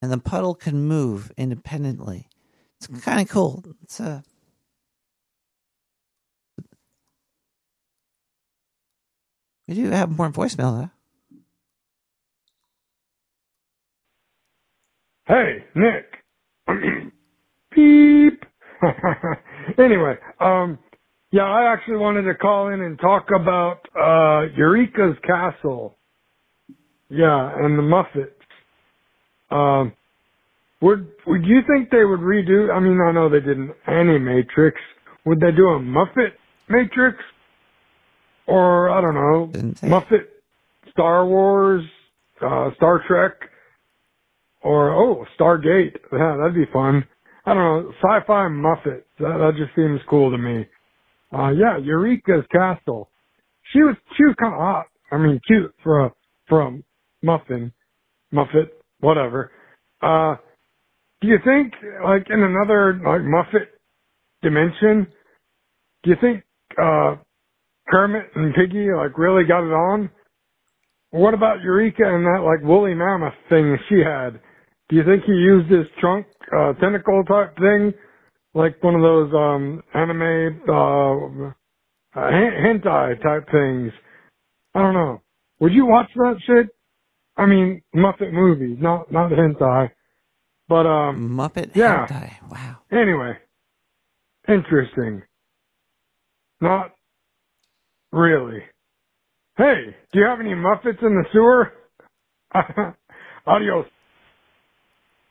[0.00, 2.28] And the puddle can move independently.
[2.76, 3.64] It's kind of cool.
[3.82, 4.22] It's a.
[9.68, 10.90] We do have more voicemail though.
[15.26, 16.06] Hey, Nick.
[17.76, 18.44] Beep.
[19.78, 20.78] anyway, um,
[21.32, 25.96] yeah, I actually wanted to call in and talk about uh Eureka's Castle.
[27.10, 28.30] Yeah, and the Muffets.
[29.50, 29.92] Um,
[30.82, 32.72] would would you think they would redo?
[32.74, 34.72] I mean, I know they did an Animatrix.
[35.26, 36.34] Would they do a Muffet
[36.68, 37.18] Matrix?
[38.46, 40.26] Or I don't know, Muppet
[40.90, 41.84] Star Wars,
[42.44, 43.32] uh, Star Trek,
[44.62, 45.96] or oh, Stargate.
[46.12, 47.04] Yeah, that'd be fun.
[47.46, 49.02] I don't know, sci-fi Muppet.
[49.18, 50.66] That, that just seems cool to me.
[51.32, 53.10] Uh, yeah, Eureka's Castle.
[53.72, 54.86] She was she was kind of hot.
[55.10, 56.12] I mean, cute for a
[56.50, 56.78] a
[57.22, 57.72] muffin,
[58.32, 59.50] Muffet, whatever.
[60.02, 60.36] Uh,
[61.20, 61.72] do you think
[62.04, 63.68] like in another like Muffet
[64.42, 65.06] dimension?
[66.02, 66.44] Do you think
[66.80, 67.16] uh
[67.88, 70.10] Kermit and Piggy like really got it on?
[71.10, 74.40] What about Eureka and that like woolly mammoth thing she had?
[74.88, 77.94] Do you think he used his trunk uh, tentacle type thing,
[78.52, 83.92] like one of those um anime uh, uh hen- hentai type things?
[84.74, 85.22] I don't know.
[85.60, 86.68] Would you watch that shit?
[87.36, 89.90] I mean, Muppet movies, not not hentai,
[90.68, 92.06] but um Muppet yeah.
[92.08, 92.32] hentai.
[92.50, 92.78] Wow.
[92.90, 93.38] Anyway,
[94.48, 95.22] interesting.
[96.60, 96.93] Not
[98.14, 98.62] really.
[99.56, 101.72] Hey, do you have any Muppets in the sewer?
[103.46, 103.86] Adios.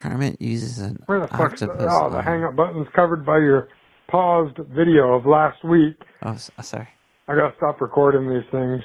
[0.01, 1.87] Kermit uses an Where the fuck's the, octopus.
[1.91, 2.25] oh, the arm.
[2.25, 3.69] hang up button's covered by your
[4.09, 5.95] paused video of last week.
[6.21, 6.89] Oh, s- oh, sorry.
[7.27, 8.81] I gotta stop recording these things.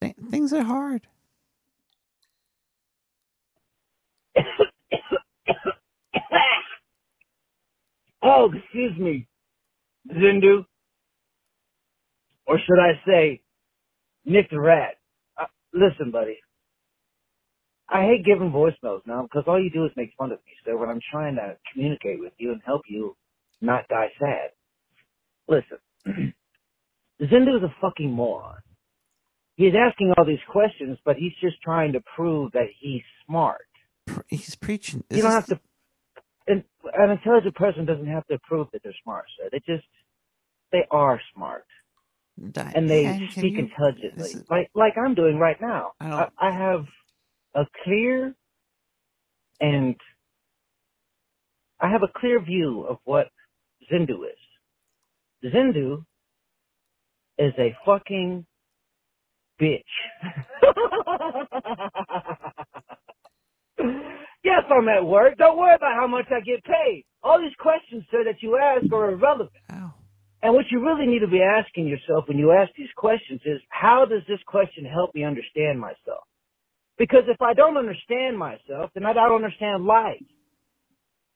[0.00, 1.06] Th- things are hard.
[8.22, 9.26] Oh, excuse me,
[10.10, 10.64] Zindu.
[12.46, 13.42] Or should I say,
[14.24, 14.94] Nick the Rat.
[15.40, 16.38] Uh, listen, buddy.
[17.88, 20.76] I hate giving voicemails now because all you do is make fun of me, sir,
[20.76, 23.16] when I'm trying to communicate with you and help you
[23.60, 24.50] not die sad.
[25.48, 25.78] Listen,
[27.22, 28.56] Zindu is a fucking moron.
[29.56, 33.62] He's asking all these questions, but he's just trying to prove that he's smart.
[34.28, 35.04] He's preaching.
[35.10, 35.60] You don't have to.
[36.96, 39.50] An, intelligent person doesn't have to prove that they're smart, sir.
[39.52, 39.88] They just
[40.72, 41.64] they are smart,
[42.74, 45.92] and they speak you- intelligently, like like I'm doing right now.
[46.00, 46.84] I I, I have
[47.54, 48.34] a clear
[49.60, 49.96] and
[51.80, 53.28] I have a clear view of what
[53.92, 54.68] Zindu is.
[55.54, 56.04] Zindu
[57.38, 58.46] is a fucking
[59.60, 59.82] bitch.
[64.46, 65.36] yes, I'm at work.
[65.36, 67.04] Don't worry about how much I get paid.
[67.22, 69.50] All these questions, sir, that you ask are irrelevant.
[70.42, 73.60] And what you really need to be asking yourself when you ask these questions is,
[73.68, 76.24] how does this question help me understand myself?
[76.98, 80.22] Because if I don't understand myself, then I don't understand life.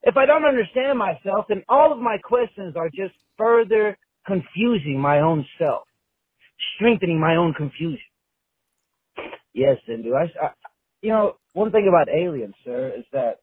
[0.02, 5.20] If I don't understand myself, then all of my questions are just further confusing my
[5.20, 5.82] own self,
[6.76, 7.98] strengthening my own confusion.
[9.52, 10.14] Yes, Zindu.
[10.14, 10.50] I, I,
[11.02, 13.38] you know, one thing about aliens, sir, is that,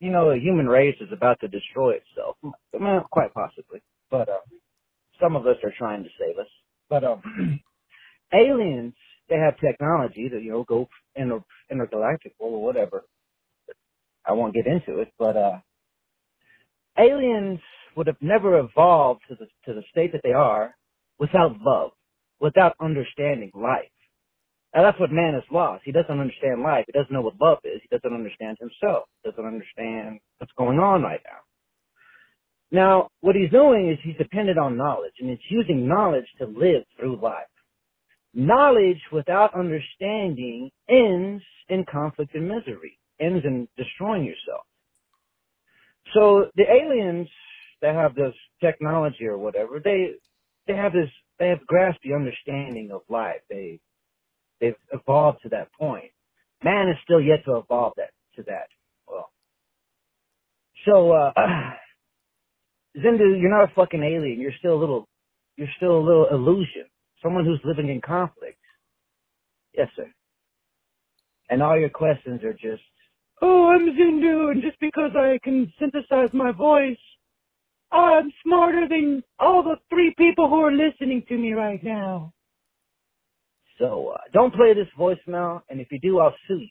[0.00, 2.36] you know, the human race is about to destroy itself.
[2.72, 3.82] Well, quite possibly.
[4.10, 4.40] But, uh,
[5.20, 6.48] some of us are trying to save us.
[6.90, 7.60] But, um,
[8.34, 8.94] aliens,
[9.28, 13.04] they have technology to, you know, go inter- intergalactic or whatever.
[14.26, 15.58] I won't get into it, but, uh,
[16.98, 17.60] aliens
[17.96, 20.74] would have never evolved to the, to the state that they are
[21.18, 21.92] without love,
[22.40, 23.90] without understanding life.
[24.74, 25.82] Now that's what man has lost.
[25.84, 26.84] He doesn't understand life.
[26.86, 27.80] He doesn't know what love is.
[27.82, 29.04] He doesn't understand himself.
[29.22, 31.40] He doesn't understand what's going on right now.
[32.72, 36.84] Now, what he's doing is he's dependent on knowledge, and he's using knowledge to live
[36.98, 37.44] through life.
[38.32, 44.64] Knowledge without understanding ends in conflict and misery, ends in destroying yourself.
[46.14, 47.28] So the aliens
[47.82, 50.12] that have this technology or whatever, they
[50.66, 53.40] they have this they have grasped the understanding of life.
[53.50, 53.80] They
[54.62, 56.12] they've evolved to that point.
[56.64, 58.68] Man is still yet to evolve that to that.
[59.08, 59.30] Well,
[60.86, 61.32] so uh,
[62.98, 64.40] Zindu, you're not a fucking alien.
[64.40, 65.08] You're still a little,
[65.56, 66.86] you're still a little illusion.
[67.22, 68.58] Someone who's living in conflict.
[69.76, 70.10] Yes, sir.
[71.50, 72.82] And all your questions are just,
[73.42, 76.98] oh, I'm Zindu, and just because I can synthesize my voice,
[77.92, 82.32] I'm smarter than all the three people who are listening to me right now.
[83.82, 86.68] So uh, don't play this voicemail, and if you do, I'll sue you.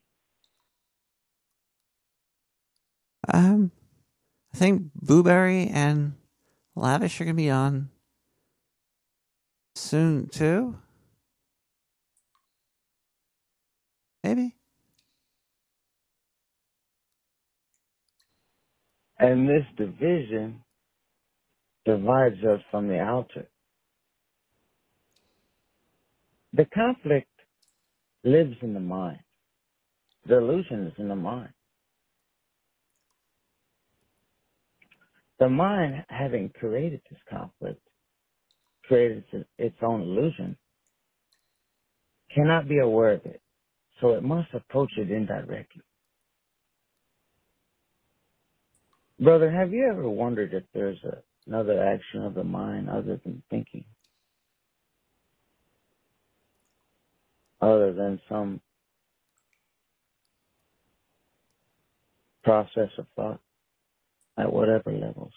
[3.33, 3.71] Um,
[4.53, 6.13] I think Blueberry and
[6.75, 7.89] Lavish are gonna be on
[9.75, 10.77] soon too.
[14.23, 14.55] Maybe.
[19.19, 20.63] And this division
[21.85, 23.47] divides us from the outer.
[26.53, 27.29] The conflict
[28.23, 29.19] lives in the mind.
[30.27, 31.53] The illusion is in the mind.
[35.39, 37.81] The mind, having created this conflict,
[38.85, 39.47] created its-
[39.83, 40.57] own illusion,
[42.33, 43.41] cannot be aware of it,
[44.01, 45.83] so it must approach it indirectly.
[49.19, 53.43] Brother, have you ever wondered if there's a, another action of the mind other than
[53.49, 53.85] thinking?
[57.61, 58.61] Other than some
[62.43, 63.39] process of thought
[64.37, 65.33] at whatever levels.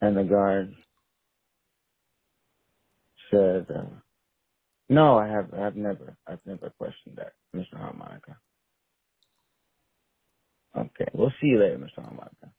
[0.00, 0.74] And the guard
[3.30, 3.84] said, uh,
[4.88, 7.78] no, I have, I've never, I've never questioned that, Mr.
[7.78, 8.36] Harmonica.
[10.76, 12.02] Okay, we'll see you later, Mr.
[12.04, 12.52] Harmonica.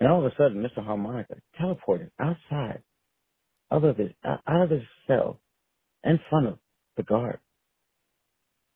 [0.00, 0.84] And all of a sudden, Mr.
[0.84, 2.82] Harmonica teleported outside
[3.72, 5.40] out of his, uh, out of his cell
[6.04, 6.58] in front of
[6.96, 7.40] the guard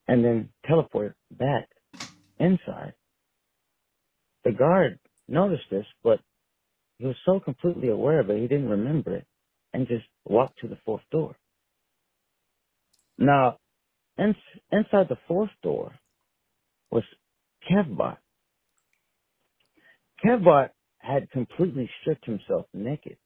[0.09, 1.68] and then teleported back
[2.39, 2.94] inside.
[4.44, 4.98] The guard
[5.28, 6.20] noticed this, but
[6.98, 9.27] he was so completely aware of it, he didn't remember it
[9.74, 11.36] and just walked to the fourth door.
[13.18, 13.59] Now,
[14.18, 14.35] in,
[14.73, 15.93] inside the fourth door
[16.90, 17.05] was
[17.70, 18.18] Kevbot.
[20.24, 23.16] Kevbot had completely stripped himself naked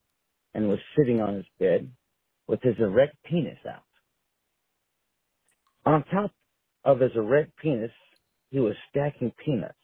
[0.53, 1.91] and was sitting on his bed
[2.47, 3.83] with his erect penis out.
[5.85, 6.31] On top
[6.85, 7.91] of his erect penis,
[8.51, 9.75] he was stacking peanuts,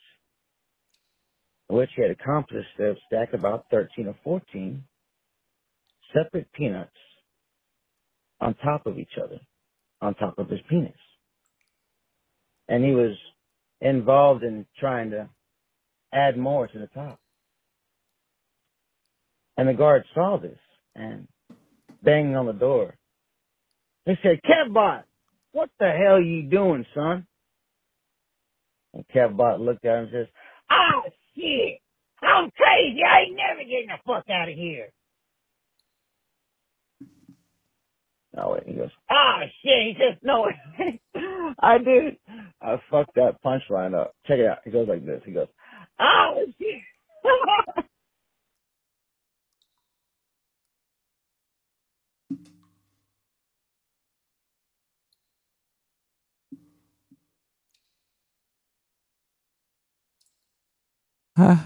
[1.70, 4.84] which he had accomplished to stack about 13 or 14
[6.14, 6.92] separate peanuts
[8.42, 9.40] on top of each other,
[10.02, 10.94] on top of his penis.
[12.68, 13.16] And he was
[13.82, 15.30] involved in trying to
[16.14, 17.20] add more to the top.
[19.58, 20.60] And the guard saw this
[20.96, 21.28] and
[22.04, 22.96] banging on the door.
[24.06, 25.04] They said, Kevbot,
[25.52, 27.26] what the hell you doing, son?
[28.94, 30.28] And Kevbot looked at him and says,
[30.72, 31.02] Oh
[31.36, 31.80] shit!
[32.22, 33.02] I'm crazy!
[33.04, 34.88] I ain't never getting the fuck out of here!
[38.36, 39.88] No, wait, he goes, Ah shit!
[39.88, 40.48] He says, No.
[41.60, 42.18] I did.
[42.62, 44.14] I fucked that punchline up.
[44.28, 44.60] Check it out.
[44.64, 45.22] He goes like this.
[45.26, 45.48] He goes,
[46.00, 47.86] Oh shit!
[61.38, 61.58] Huh?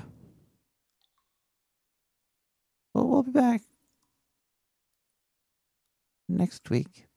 [2.93, 3.61] Well, we'll be back
[6.27, 7.07] next week.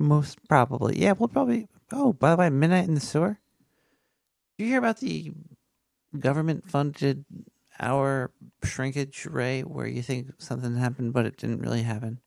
[0.00, 1.00] Most probably.
[1.00, 1.68] Yeah, we'll probably.
[1.92, 3.38] Oh, by the way, Midnight in the Sewer.
[4.58, 5.32] Did you hear about the
[6.18, 7.24] government funded
[7.78, 8.32] hour
[8.64, 12.18] shrinkage ray where you think something happened, but it didn't really happen?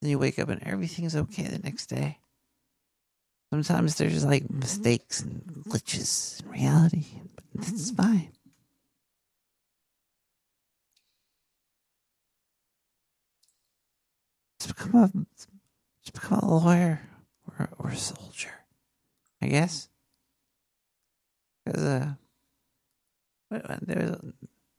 [0.00, 2.20] Then you wake up and everything's okay the next day.
[3.52, 7.04] Sometimes there's like mistakes and glitches in reality,
[7.54, 8.32] but it's fine.
[14.58, 15.36] Just become a
[16.02, 17.02] just become a lawyer
[17.46, 18.54] or or a soldier,
[19.42, 19.90] I guess.
[21.66, 22.14] Because uh,
[23.50, 24.16] what- what- there's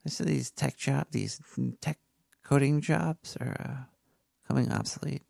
[0.03, 1.39] I said these tech job, these
[1.79, 1.99] tech
[2.43, 3.83] coding jobs are uh,
[4.41, 5.21] becoming obsolete.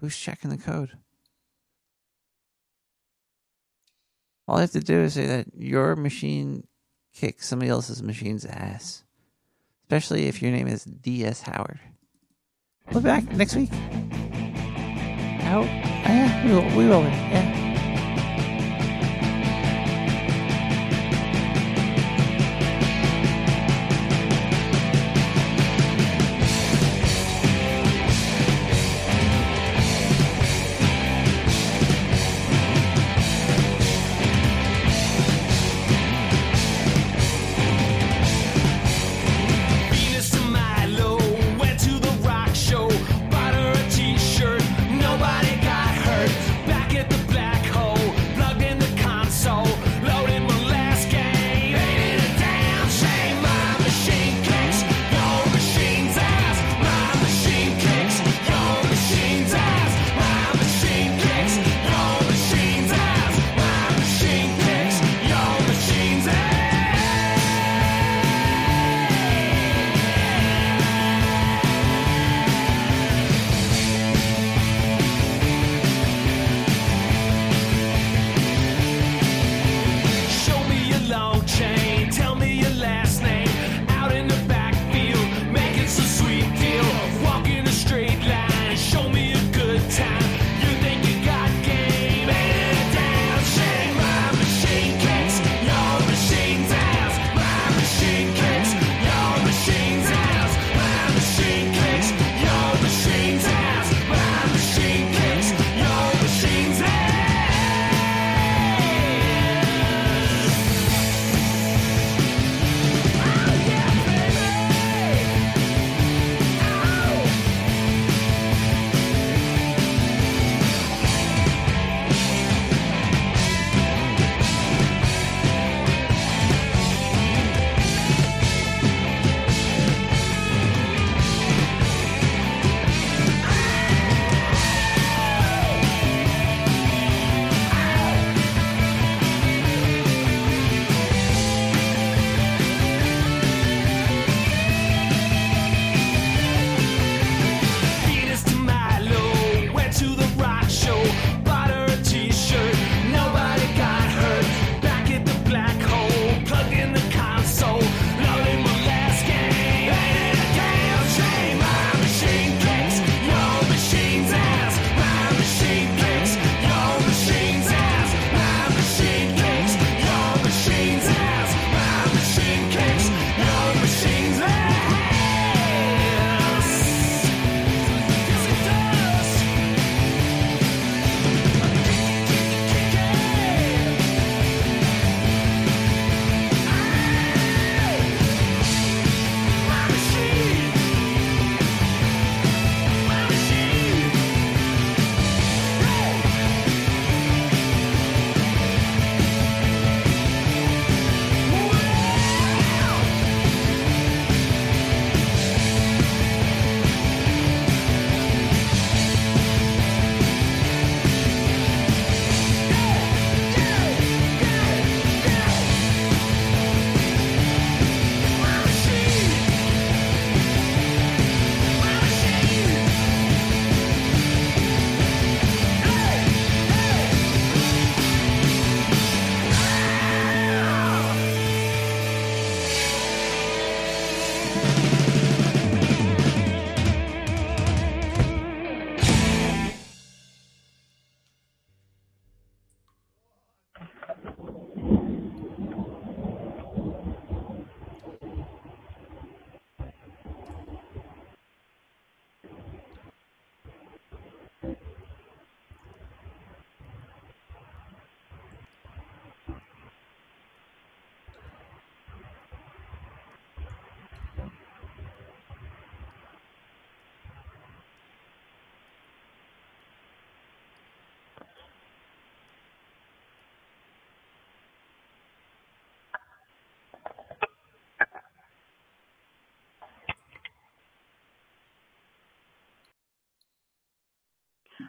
[0.00, 0.96] Who's checking the code?
[4.48, 6.66] All I have to do is say that your machine
[7.14, 9.04] kicks somebody else's machine's ass.
[9.82, 11.42] Especially if your name is D.S.
[11.42, 11.78] Howard.
[12.90, 13.70] We'll be back next week.
[15.42, 15.66] Out.
[15.66, 16.76] Oh yeah, we will.
[16.76, 17.02] We will.
[17.02, 17.67] Yeah.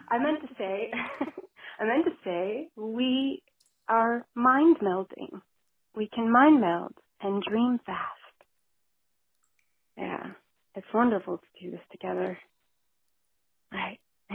[0.10, 0.92] I meant to say,
[1.80, 3.42] I meant to say, we
[3.90, 5.42] are mind melding.
[5.96, 8.00] We can mind meld and dream fast.
[9.98, 10.28] Yeah,
[10.76, 12.38] it's wonderful to do this together.
[13.74, 14.00] Right.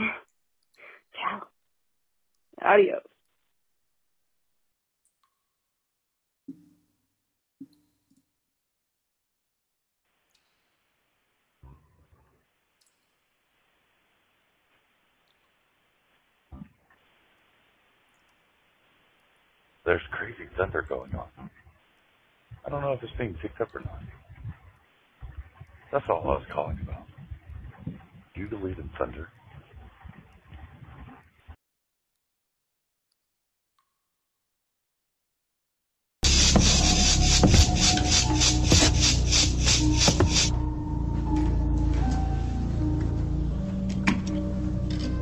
[0.97, 1.47] Ciao.
[2.63, 3.03] Adios.
[19.85, 21.49] There's crazy thunder going on.
[22.65, 24.01] I don't know if it's being picked up or not.
[25.91, 27.05] That's all I was calling about.
[27.85, 29.29] Do you believe in thunder?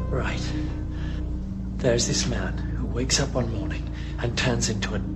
[0.10, 0.40] Right.
[1.77, 3.92] There's this man who wakes up one morning
[4.23, 5.01] and turns into a.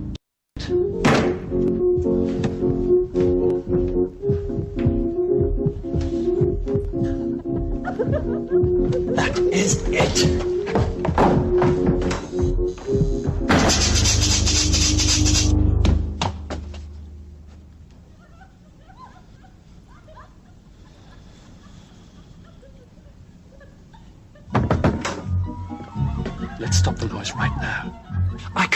[9.18, 10.48] That is it.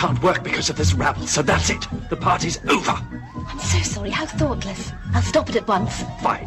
[0.02, 1.86] Can't work because of this rabble, so that's it.
[2.10, 2.90] The party's over.
[2.90, 4.90] I'm so sorry, how thoughtless.
[5.14, 6.02] I'll stop it at once.
[6.20, 6.44] Fine.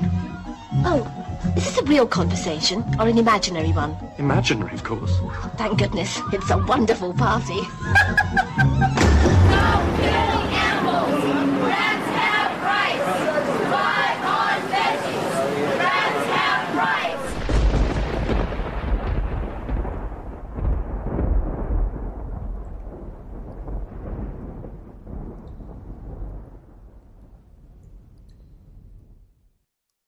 [0.84, 1.10] Oh,
[1.56, 3.96] is this a real conversation or an imaginary one?
[4.18, 5.22] Imaginary, of course.
[5.56, 7.62] Thank goodness, it's a wonderful party.